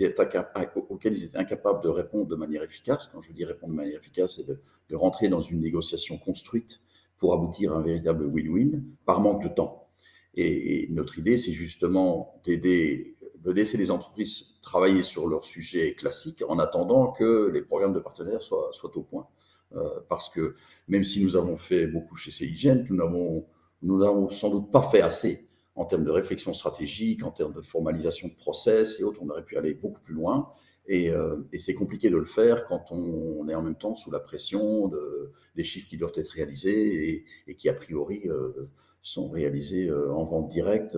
[0.90, 3.10] auxquels ils étaient incapables de répondre de manière efficace.
[3.12, 6.80] Quand je dis répondre de manière efficace, c'est de, rentrer dans une négociation construite
[7.18, 9.88] pour aboutir à un véritable win-win par manque de temps.
[10.36, 16.44] Et, notre idée, c'est justement d'aider, de laisser les entreprises travailler sur leurs sujets classiques
[16.48, 19.28] en attendant que les programmes de partenaires soient, soient au point.
[19.76, 20.56] Euh, parce que
[20.88, 23.46] même si nous avons fait beaucoup chez CIGEN, nous n'avons
[23.82, 25.45] nous n'avons sans doute pas fait assez
[25.76, 29.20] en termes de réflexion stratégique, en termes de formalisation de process et autres.
[29.22, 30.50] On aurait pu aller beaucoup plus loin.
[30.88, 34.20] Et, euh, c'est compliqué de le faire quand on, est en même temps sous la
[34.20, 38.70] pression de, des chiffres qui doivent être réalisés et, qui, a priori, euh,
[39.02, 40.96] sont réalisés euh, en vente directe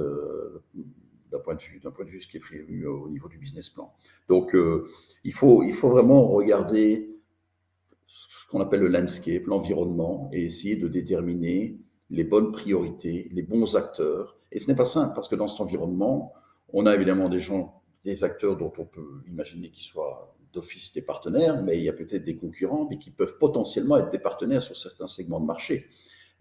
[1.32, 3.70] d'un point, de vue, point de vue ce qui est prévu au niveau du business
[3.70, 3.94] plan.
[4.30, 4.56] Donc,
[5.24, 7.10] il, faut, il faut vraiment regarder
[8.06, 13.76] ce qu'on appelle le landscape, l'environnement, et essayer de déterminer les bonnes priorités, les bons
[13.76, 16.34] acteurs, et ce n'est pas simple parce que dans cet environnement,
[16.74, 21.02] on a évidemment des gens, des acteurs dont on peut imaginer qu'ils soient d'office des
[21.02, 24.78] partenaires, mais il y a peut-être des concurrents, qui peuvent potentiellement être des partenaires sur
[24.78, 25.88] certains segments de marché.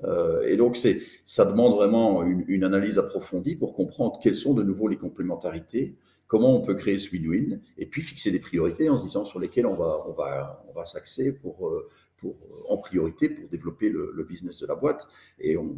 [0.04, 0.78] Euh, et donc,
[1.26, 5.96] ça demande vraiment une, analyse approfondie pour comprendre quelles sont de nouveau les complémentarités,
[6.28, 9.38] comment on peut créer ce win-win, et puis fixer des priorités en se disant sur
[9.38, 11.88] lesquelles on va, on va, on va s'axer pour, euh,
[12.18, 12.36] pour,
[12.68, 15.06] en priorité pour développer le, le, business de la boîte.
[15.38, 15.76] Et on,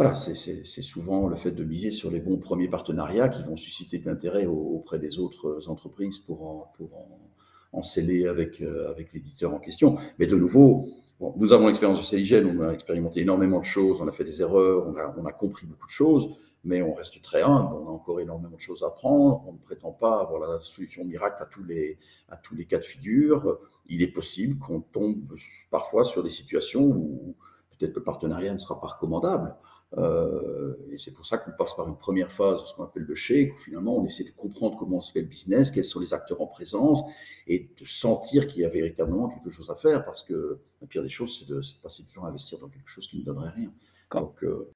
[0.00, 3.98] voilà, c'est souvent le fait de miser sur les bons premiers partenariats qui vont susciter
[3.98, 9.58] de l'intérêt auprès des autres entreprises pour en, pour sceller avec, euh, avec l'éditeur en
[9.58, 9.98] question.
[10.18, 10.88] Mais de nouveau,
[11.36, 14.40] nous avons l'expérience de CIGEN, on a expérimenté énormément de choses, on a fait des
[14.40, 14.86] erreurs,
[15.18, 16.30] on a, compris beaucoup de choses,
[16.64, 19.58] mais on reste très humble, on a encore énormément de choses à apprendre, on ne
[19.58, 23.58] prétend pas avoir la solution miracle à tous les cas de figure.
[23.86, 25.36] Il est possible qu'on tombe
[25.70, 27.34] parfois sur des situations où
[27.78, 29.54] peut-être le partenariat ne sera pas recommandable.
[29.98, 33.14] Euh, et c'est pour ça qu'on passe par une première phase, ce qu'on appelle le
[33.14, 36.14] shake, où finalement on essaie de comprendre comment se fait le business, quels sont les
[36.14, 37.02] acteurs en présence,
[37.46, 41.02] et de sentir qu'il y a véritablement quelque chose à faire, parce que la pire
[41.02, 43.24] des choses, c'est de, de passer du temps à investir dans quelque chose qui ne
[43.24, 43.72] donnerait rien.
[44.12, 44.70] Donc, euh,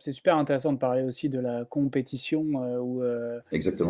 [0.00, 3.02] c'est super intéressant de parler aussi de la compétition euh, où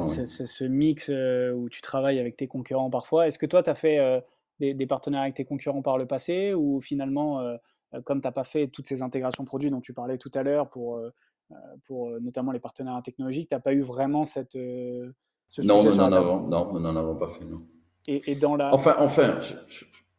[0.03, 3.27] c'est ce mix où tu travailles avec tes concurrents parfois.
[3.27, 4.23] Est-ce que toi, tu as fait
[4.59, 7.57] des, des, partenariats avec tes concurrents par le passé ou finalement euh,
[8.05, 10.69] comme tu n'as pas fait toutes ces intégrations produits dont tu parlais tout à l'heure
[10.69, 11.11] pour, euh,
[11.53, 11.55] euh,
[11.87, 16.11] pour notamment les partenaires technologiques, tu n'as pas eu vraiment cette, ce non, sujet non,
[16.11, 17.45] non, non, non, non, pas fait.
[17.45, 17.57] Non.
[18.07, 18.73] Et, dans la...
[18.73, 19.39] Enfin, enfin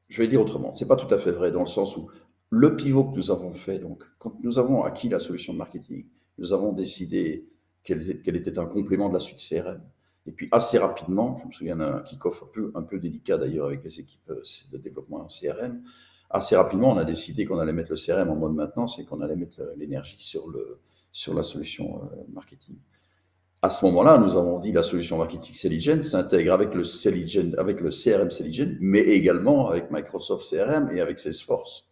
[0.09, 0.73] je, vais dire autrement.
[0.73, 2.09] C'est pas tout à fait vrai dans le sens où
[2.51, 6.05] le pivot que nous avons fait, donc, quand nous avons acquis la solution de marketing,
[6.37, 7.47] nous avons décidé
[7.83, 9.81] qu'elle était un complément de la suite CRM.
[10.25, 13.67] Et puis assez rapidement, je me souviens d'un kick-off un peu, un peu délicat d'ailleurs
[13.67, 14.31] avec les équipes
[14.71, 15.81] de développement en CRM,
[16.29, 19.21] assez rapidement, on a décidé qu'on allait mettre le CRM en mode maintenance et qu'on
[19.21, 20.45] allait mettre l'énergie sur,
[21.11, 22.75] sur la solution euh, marketing.
[23.61, 26.83] à ce moment-là, nous avons dit la solution marketing Selligent s'intègre avec le
[27.59, 31.85] avec le CRM Selligent, mais également avec Microsoft CRM et avec Salesforce.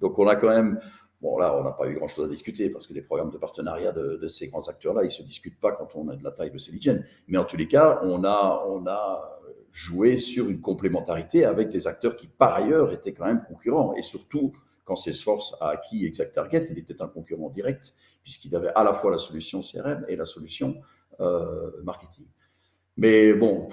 [0.00, 0.80] Donc on a quand même,
[1.20, 3.92] bon là, on n'a pas eu grand-chose à discuter parce que les programmes de partenariat
[3.92, 6.58] de, ces grands acteurs-là, ils se discutent pas quand on a de la taille de
[6.58, 7.00] Selligent.
[7.28, 9.40] Mais en tous les cas, on a, on a
[9.74, 14.02] joué sur une complémentarité avec des acteurs qui par ailleurs étaient quand même concurrents et
[14.02, 14.52] surtout
[14.84, 19.10] quand Salesforce a acquis ExactTarget, il était un concurrent direct puisqu'il avait à la fois
[19.10, 20.76] la solution CRM et la solution
[21.20, 22.24] euh, marketing.
[22.96, 23.68] Mais bon,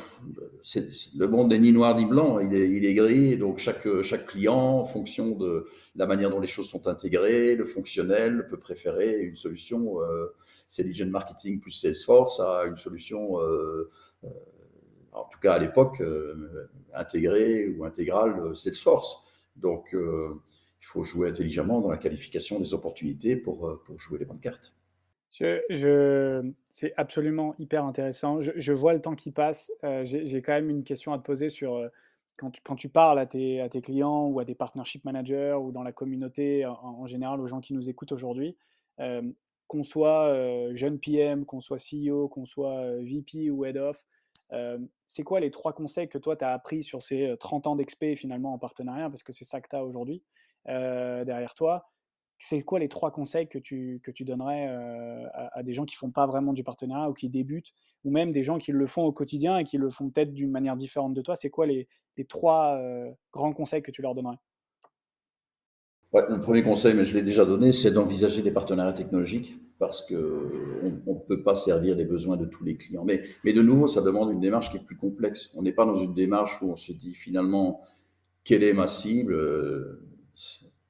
[1.15, 3.37] le monde n'est ni noir ni blanc, il est, gris.
[3.37, 3.85] Donc chaque,
[4.25, 9.19] client, en fonction de la manière dont les choses sont intégrées, le fonctionnel, peut préférer
[9.19, 10.33] une solution euh,
[11.05, 13.91] Marketing plus Salesforce à une solution, euh,
[14.23, 14.29] euh,
[15.11, 16.01] en tout cas à l'époque,
[16.93, 19.25] intégrée ou intégrale Salesforce.
[19.55, 24.73] Donc il faut jouer intelligemment dans la qualification des opportunités pour, jouer les bonnes cartes.
[25.31, 28.41] C'est absolument hyper intéressant.
[28.41, 29.71] Je, vois le temps qui passe.
[29.83, 31.87] Euh, j'ai quand même une question à te poser sur euh,
[32.37, 36.65] quand, tu, parles à tes, clients ou à des partnership managers ou dans la communauté
[36.65, 38.57] en, général, aux gens qui nous écoutent aujourd'hui,
[38.99, 39.21] euh,
[39.67, 44.03] qu'on soit jeune PM, qu'on soit CEO, qu'on soit VP ou Head of,
[45.05, 48.15] c'est quoi les trois conseils que toi tu as appris sur ces 30 ans d'expé
[48.15, 49.09] finalement en partenariat?
[49.09, 50.23] Parce que c'est ça que tu as aujourd'hui
[50.65, 51.89] derrière toi.
[52.37, 54.67] C'est quoi les trois conseils que tu, que tu donnerais
[55.33, 57.71] à, des gens qui font pas vraiment du partenariat ou qui débutent,
[58.03, 60.51] ou même des gens qui le font au quotidien et qui le font peut-être d'une
[60.51, 61.35] manière différente de toi?
[61.35, 61.87] C'est quoi les,
[62.17, 62.81] les trois
[63.31, 64.37] grands conseils que tu leur donnerais?
[66.13, 70.13] Le premier conseil, mais je l'ai déjà donné, c'est d'envisager des partenariats technologiques parce qu'on
[70.13, 73.03] ne peut pas servir les besoins de tous les clients.
[73.03, 75.49] Mais, mais de nouveau, ça demande une démarche qui est plus complexe.
[75.55, 77.81] On n'est pas dans une démarche où on se dit finalement
[78.43, 80.03] quelle est ma cible euh,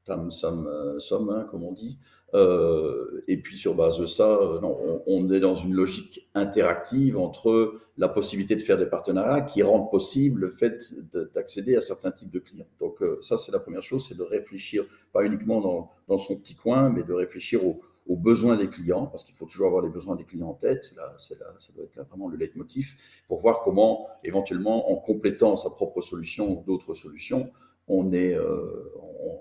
[0.03, 1.99] tam, sam, euh, somme, hein, comme on dit.
[2.33, 7.75] Euh, et puis sur base de ça, non, on, est dans une logique interactive entre
[7.97, 10.93] la possibilité de faire des partenariats qui rendent possible le fait
[11.33, 12.67] d'accéder à certains types de clients.
[12.81, 16.55] Donc ça, c'est la première chose, c'est de réfléchir, pas uniquement dans, dans, son petit
[16.55, 19.89] coin, mais de réfléchir aux, aux besoins des clients, parce qu'il faut toujours avoir les
[19.89, 22.95] besoins des clients en tête, là, là, ça doit être vraiment le leitmotiv,
[23.27, 27.51] pour voir comment, éventuellement, en complétant sa propre solution ou d'autres solutions,
[27.87, 28.93] on est, euh,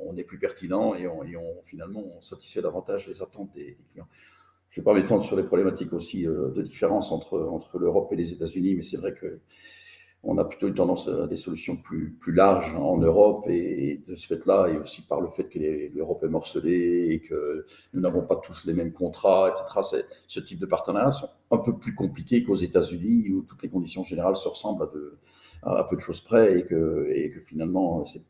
[0.06, 1.22] on, est plus pertinent et on,
[1.62, 4.08] finalement on satisfait davantage les attentes des, clients.
[4.70, 8.12] Je ne vais pas m'étendre sur les problématiques aussi euh, de différence entre, entre l'Europe
[8.12, 9.40] et les États-Unis, mais c'est vrai que
[10.22, 14.14] on a plutôt une tendance à des solutions plus, plus larges en Europe et, de
[14.14, 15.58] ce fait-là, et aussi par le fait que
[15.94, 20.04] l'Europe est morcelée et que nous n'avons pas tous les mêmes contrats, etc.
[20.28, 24.04] Ce type de partenariats sont un peu plus compliqués qu'aux États-Unis où toutes les conditions
[24.04, 24.82] générales se ressemblent
[25.62, 28.22] à peu de choses près et que, finalement, c'est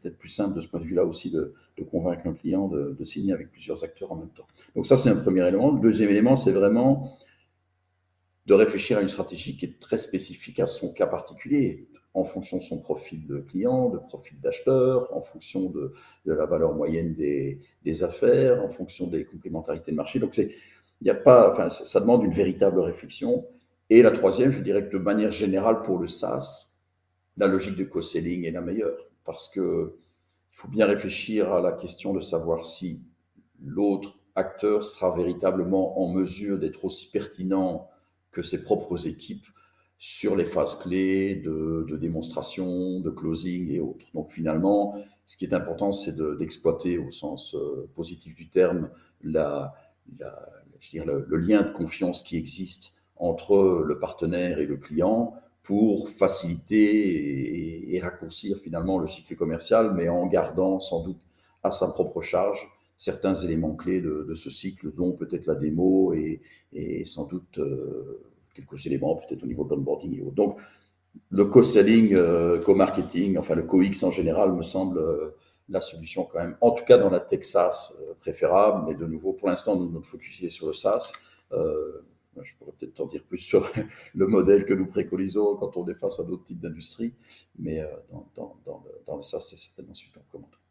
[0.00, 2.96] peut-être plus simple de ce point de vue-là aussi de, de, convaincre un client de,
[2.96, 4.46] de, signer avec plusieurs acteurs en même temps.
[4.76, 5.72] Donc ça, c'est un premier élément.
[5.72, 7.18] Le deuxième élément, c'est vraiment
[8.46, 12.58] de réfléchir à une stratégie qui est très spécifique à son cas particulier, en fonction
[12.58, 15.94] de son profil de client, de profil d'acheteur, en fonction de,
[16.26, 20.18] la valeur moyenne des, affaires, en fonction des complémentarités de marché.
[20.18, 20.38] Donc
[21.00, 23.46] n'y a pas, ça demande une véritable réflexion.
[23.88, 26.72] Et la troisième, je dirais que de manière générale pour le SaaS,
[27.36, 29.96] la logique de co-selling est la meilleure parce que
[30.52, 33.00] il faut bien réfléchir à la question de savoir si
[33.64, 37.88] l'autre acteur sera véritablement en mesure d'être aussi pertinent
[38.32, 39.46] que ses propres équipes
[39.98, 44.06] sur les phases clés de, démonstration, de closing et autres.
[44.14, 48.90] Donc finalement, ce qui est important, c'est d'exploiter au sens euh, positif du terme
[49.22, 49.68] le,
[51.30, 58.56] lien de confiance qui existe entre le partenaire et le client pour faciliter et, raccourcir
[58.58, 61.20] finalement le cycle commercial, mais en gardant sans doute
[61.62, 62.68] à sa propre charge
[63.02, 66.40] certains éléments clés de, ce cycle, dont peut-être la démo et,
[67.04, 68.22] sans doute euh,
[68.54, 70.32] quelques éléments, peut-être au niveau de l'onboarding.
[70.32, 70.60] Donc,
[71.30, 75.30] le co-selling, euh, co-marketing, enfin le co-X en général me semble euh,
[75.68, 79.48] la solution quand même, en tout cas dans la Texas préférable, mais de nouveau, pour
[79.48, 81.12] l'instant, nous nous focusons sur le SaaS
[81.50, 83.70] je pourrais peut-être t'en dire plus sur
[84.14, 87.12] le modèle que nous préconisons quand on est face à d'autres types d'industries,
[87.58, 87.84] mais
[88.34, 90.61] dans, dans, le, SaaS, c'est certainement celui qu'on recommande.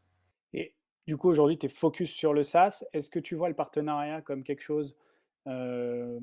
[1.07, 2.83] Du coup, aujourd'hui, tu es focus sur le SaaS.
[2.93, 4.95] Est-ce que tu vois le partenariat comme quelque chose
[5.47, 6.19] euh,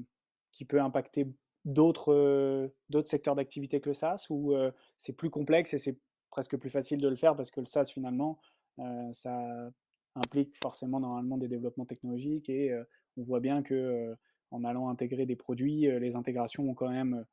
[0.52, 1.26] qui peut impacter
[1.64, 4.54] d'autres euh, secteurs d'activité que le SaaS ou
[4.96, 5.98] c'est plus complexe et c'est
[6.30, 8.38] presque plus facile de le faire parce que le SaaS, finalement,
[9.12, 9.36] ça
[10.14, 12.72] implique forcément normalement des développements technologiques et
[13.16, 14.16] on voit bien que
[14.50, 15.88] en allant intégrer des produits.
[15.88, 17.24] Euh, les intégrations ont quand même euh,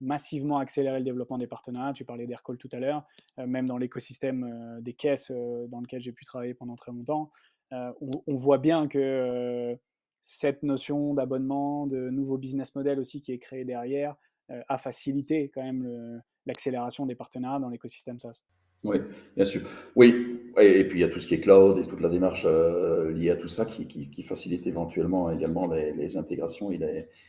[0.00, 1.92] massivement accéléré le développement des partenariats.
[1.92, 3.04] Tu parlais d'Aircall tout à l'heure,
[3.38, 7.30] euh, même dans l'écosystème des caisses dans lequel j'ai pu travailler pendant très longtemps.
[7.72, 9.76] On, voit bien que
[10.20, 14.14] cette notion d'abonnement, de nouveau business model aussi qui est créé derrière,
[14.48, 18.44] a facilité quand même l'accélération des partenariats dans l'écosystème SaaS.
[18.84, 18.98] Oui,
[19.34, 19.62] bien sûr.
[19.96, 22.46] Oui, et puis il y a tout ce qui est cloud et toute la démarche
[22.48, 26.78] euh, liée à tout ça qui, facilite éventuellement également les, intégrations et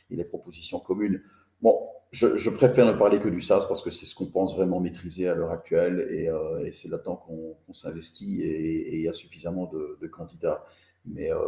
[0.10, 1.22] les, propositions communes.
[1.62, 1.80] Bon,
[2.12, 5.28] je, préfère ne parler que du SaaS parce que c'est ce qu'on pense vraiment maîtriser
[5.28, 10.08] à l'heure actuelle et, euh, c'est là-dedans qu'on s'investit et, il y a suffisamment de,
[10.08, 10.66] candidats.
[11.06, 11.40] Mais euh,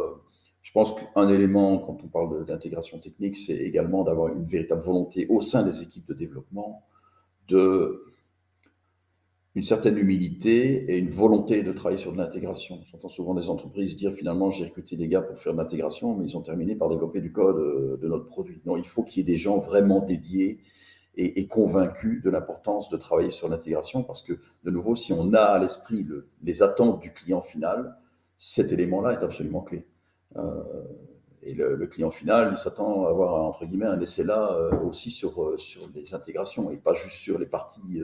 [0.62, 5.26] je pense qu'un élément, quand on parle d'intégration technique, c'est également d'avoir une véritable volonté
[5.28, 6.84] au sein des équipes de développement
[7.48, 8.04] de
[9.56, 12.80] une certaine humilité et une volonté de travailler sur de l'intégration.
[12.90, 16.26] J'entends souvent des entreprises dire finalement j'ai recruté des gars pour faire de l'intégration, mais
[16.26, 18.62] ils ont terminé par développer du code euh, de notre produit.
[18.64, 20.60] Non, il faut qu'il y ait des gens vraiment dédiés
[21.16, 24.34] et, convaincus de l'importance de travailler sur l'intégration parce que
[24.64, 26.06] de nouveau, si on a à l'esprit
[26.42, 27.96] les attentes du client final,
[28.38, 29.86] cet élément-là est absolument clé.
[30.36, 30.62] Euh,
[31.42, 35.10] et le, client final, il s'attend à avoir entre guillemets un essai là euh, aussi
[35.10, 38.00] sur, sur les intégrations et pas juste sur les parties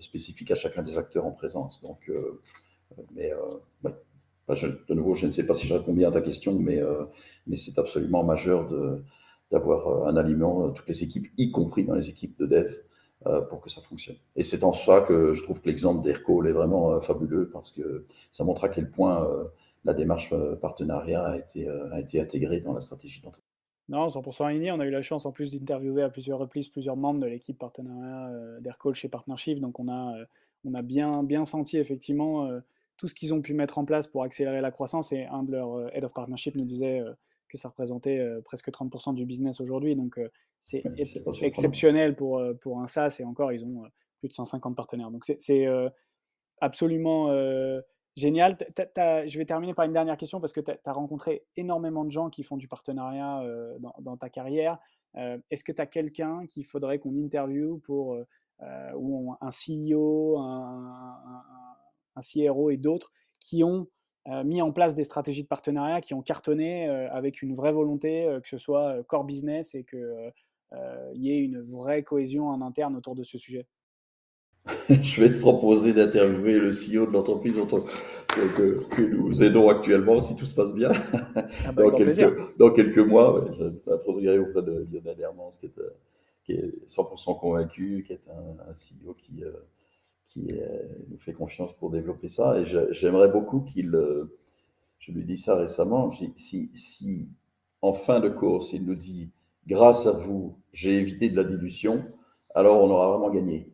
[0.00, 1.80] spécifique à chacun des acteurs en présence.
[1.82, 2.40] Donc, euh,
[3.18, 3.58] euh,
[4.88, 6.80] de nouveau, je ne sais pas si je réponds bien à ta question, mais,
[7.56, 8.68] c'est absolument majeur
[9.52, 12.72] d'avoir un aliment, toutes les équipes, y compris dans les équipes de dev,
[13.48, 14.16] pour que ça fonctionne.
[14.34, 18.06] Et c'est en ça que je trouve que l'exemple d'Aircall est vraiment fabuleux parce que
[18.32, 19.28] ça montre à quel point
[19.84, 21.24] la démarche partenariat
[21.92, 23.49] a été intégrée dans la stratégie d'entreprise.
[23.90, 24.70] Non, 100% aligné.
[24.70, 27.58] On a eu la chance en plus d'interviewer à plusieurs reprises plusieurs membres de l'équipe
[27.58, 29.58] partenariat euh, d'Aircall chez Partnership.
[29.58, 30.24] Donc on a, euh,
[30.64, 32.60] on a bien, bien senti effectivement euh,
[32.96, 35.10] tout ce qu'ils ont pu mettre en place pour accélérer la croissance.
[35.10, 37.02] Et un de leurs Head of Partnership nous disait
[37.48, 39.96] que ça représentait presque 30% du business aujourd'hui.
[39.96, 40.20] Donc
[40.60, 40.84] c'est
[41.42, 43.16] exceptionnel pour, pour un SaaS.
[43.18, 43.84] Et encore, ils ont
[44.18, 45.10] plus de 150 partenaires.
[45.10, 45.66] Donc c'est
[46.60, 47.30] absolument
[48.16, 48.56] Génial.
[48.76, 52.28] je vais terminer par une dernière question parce que tu as, rencontré énormément de gens
[52.28, 54.78] qui font du partenariat euh, dans, ta carrière.
[55.16, 60.38] Euh, est-ce que tu as quelqu'un qu'il faudrait qu'on interviewe pour euh, ou un CEO,
[60.38, 61.42] un,
[62.16, 63.88] un, CRO et d'autres qui ont
[64.44, 68.48] mis en place des stratégies de partenariat qui ont cartonné avec une vraie volonté que
[68.48, 70.32] ce soit core business et qu'il
[71.14, 73.66] y ait une vraie cohésion en interne autour de ce sujet?
[74.88, 77.54] je vais te proposer d'interviewer le CEO de l'entreprise
[78.28, 80.92] que, que, nous aidons actuellement, si tout se passe bien.
[81.64, 85.66] Ah bah, dans, quelques, dans, quelques, mois, ouais, je m'introduirai auprès de Lionel Hermans, qui
[85.66, 85.90] est, euh,
[86.44, 89.50] qui est 100% convaincu, qui est un, CEO qui, euh,
[90.26, 90.52] qui
[91.10, 92.58] nous fait confiance pour développer ça.
[92.60, 94.36] Et j'aimerais beaucoup qu'il, euh,
[94.98, 97.28] je lui dit ça récemment, si, si
[97.82, 99.30] en fin de course, il nous dit,
[99.66, 102.04] grâce à vous, j'ai évité de la dilution,
[102.54, 103.72] alors on aura vraiment gagné.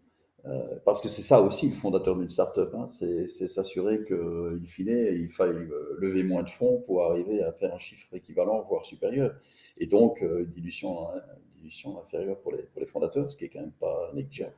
[0.49, 4.89] Euh, parce que c'est ça aussi le fondateur d'une startup, hein, c'est s'assurer qu'in fine,
[4.89, 8.85] il faille euh, lever moins de fonds pour arriver à faire un chiffre équivalent, voire
[8.85, 9.35] supérieur.
[9.79, 11.21] Et donc, euh, hein,
[11.51, 14.55] dilution inférieure pour les, fondateurs, ce qui est quand même pas négligeable.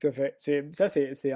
[0.00, 0.36] Tout à fait.
[0.70, 1.32] Ça, c'est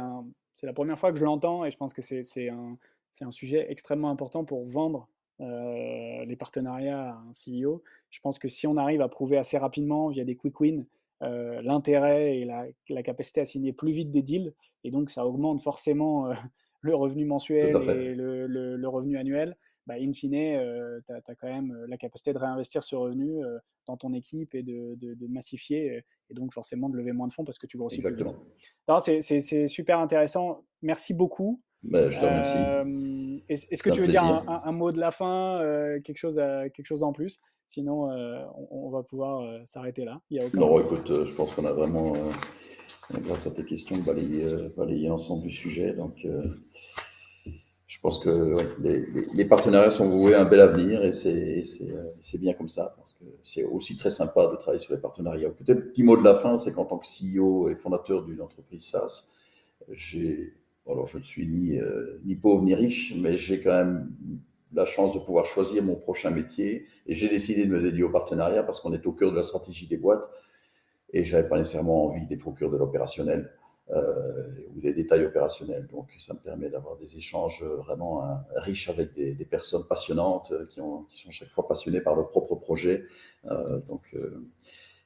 [0.62, 4.44] la première fois que je l'entends et je pense que c'est un, sujet extrêmement important
[4.44, 5.08] pour vendre
[5.40, 7.82] les partenariats à un CEO.
[8.10, 10.86] Je pense que si on arrive à prouver assez rapidement via des quick wins
[11.22, 14.52] euh, l'intérêt et la, capacité à signer plus vite des deals.
[14.84, 16.34] Et donc, ça augmente forcément euh,
[16.80, 19.56] le revenu mensuel et le, revenu annuel.
[19.86, 23.40] Bah, in fine, euh, tu as, quand même la capacité de réinvestir ce revenu
[23.86, 27.58] dans ton équipe et de, massifier, et donc forcément de lever moins de fonds parce
[27.58, 28.34] que tu grossis Exactement.
[28.86, 29.22] plus vite.
[29.22, 30.64] C'est super intéressant.
[30.82, 31.60] Merci beaucoup.
[31.82, 32.58] Bah, je te remercie.
[33.52, 35.60] Est-ce que tu veux dire un, mot de la fin,
[36.04, 37.40] quelque, chose quelque chose en plus?
[37.66, 40.20] Sinon, euh, on, va pouvoir euh, s'arrêter là.
[40.52, 42.12] non, écoute, euh, je pense qu'on a vraiment,
[43.10, 45.94] grâce à tes questions, balayé, l'ensemble du sujet.
[45.94, 46.26] Donc,
[47.86, 48.58] je pense que
[49.34, 53.24] les, partenariats sont voués à un bel avenir et c'est bien comme ça parce que
[53.44, 55.50] c'est aussi très sympa de travailler sur les partenariats.
[55.50, 58.42] Peut-être le petit mot de la fin, c'est qu'en tant que CEO et fondateur d'une
[58.42, 59.24] entreprise SaaS,
[59.90, 60.54] j'ai,
[60.86, 61.78] alors je ne suis ni,
[62.24, 64.10] ni pauvre ni riche, mais j'ai quand même
[64.72, 66.86] la chance de pouvoir choisir mon prochain métier.
[67.06, 69.42] Et j'ai décidé de me dédier au partenariat parce qu'on est au cœur de la
[69.42, 70.28] stratégie des boîtes.
[71.12, 73.50] Et je n'avais pas nécessairement envie d'être au cœur de l'opérationnel
[73.90, 75.86] euh, ou des détails opérationnels.
[75.88, 80.66] Donc, ça me permet d'avoir des échanges vraiment hein, riches avec des, personnes passionnantes euh,
[80.66, 83.04] qui, ont, qui, sont chaque fois passionnées par leur propre projet.
[83.46, 84.16] Euh, donc,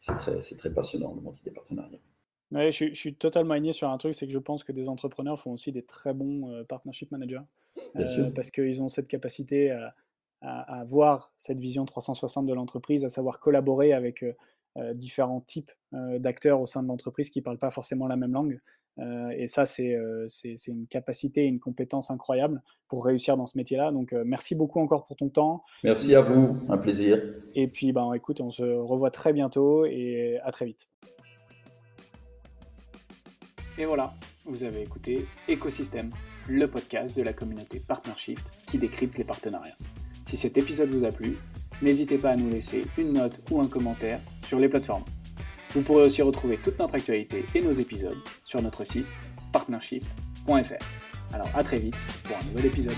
[0.00, 1.98] c'est très passionnant le monde des partenariats.
[2.52, 5.38] Ouais, je, suis totalement aligné sur un truc, c'est que je pense que des entrepreneurs
[5.38, 7.40] font aussi des très bons partnership managers.
[7.96, 9.70] Euh, parce qu'ils ont cette capacité
[10.42, 14.32] à, voir cette vision 360 de l'entreprise, à savoir collaborer avec euh,
[14.76, 18.32] euh, différents types d'acteurs au sein de l'entreprise qui ne parlent pas forcément la même
[18.32, 18.60] langue.
[18.98, 19.96] et ça, c'est
[20.66, 23.92] une capacité et une compétence incroyable pour réussir dans ce métier-là.
[23.92, 25.62] Donc, merci beaucoup encore pour ton temps.
[25.84, 27.22] Merci à vous, un plaisir.
[27.54, 30.88] Et puis, ben, écoute, on se revoit très bientôt et à très vite.
[33.78, 34.14] Et voilà,
[34.46, 36.10] vous avez écouté Écosystème,
[36.48, 39.76] le podcast de la communauté PartnerShift qui décrypte les partenariats.
[40.24, 41.36] Si cet épisode vous a plu,
[41.82, 45.04] n'hésitez pas à nous laisser une note ou un commentaire sur les plateformes.
[45.74, 49.18] Vous pourrez aussi retrouver toute notre actualité et nos épisodes sur notre site
[49.52, 50.84] partnershift.fr.
[51.34, 52.96] Alors à très vite pour un nouvel épisode.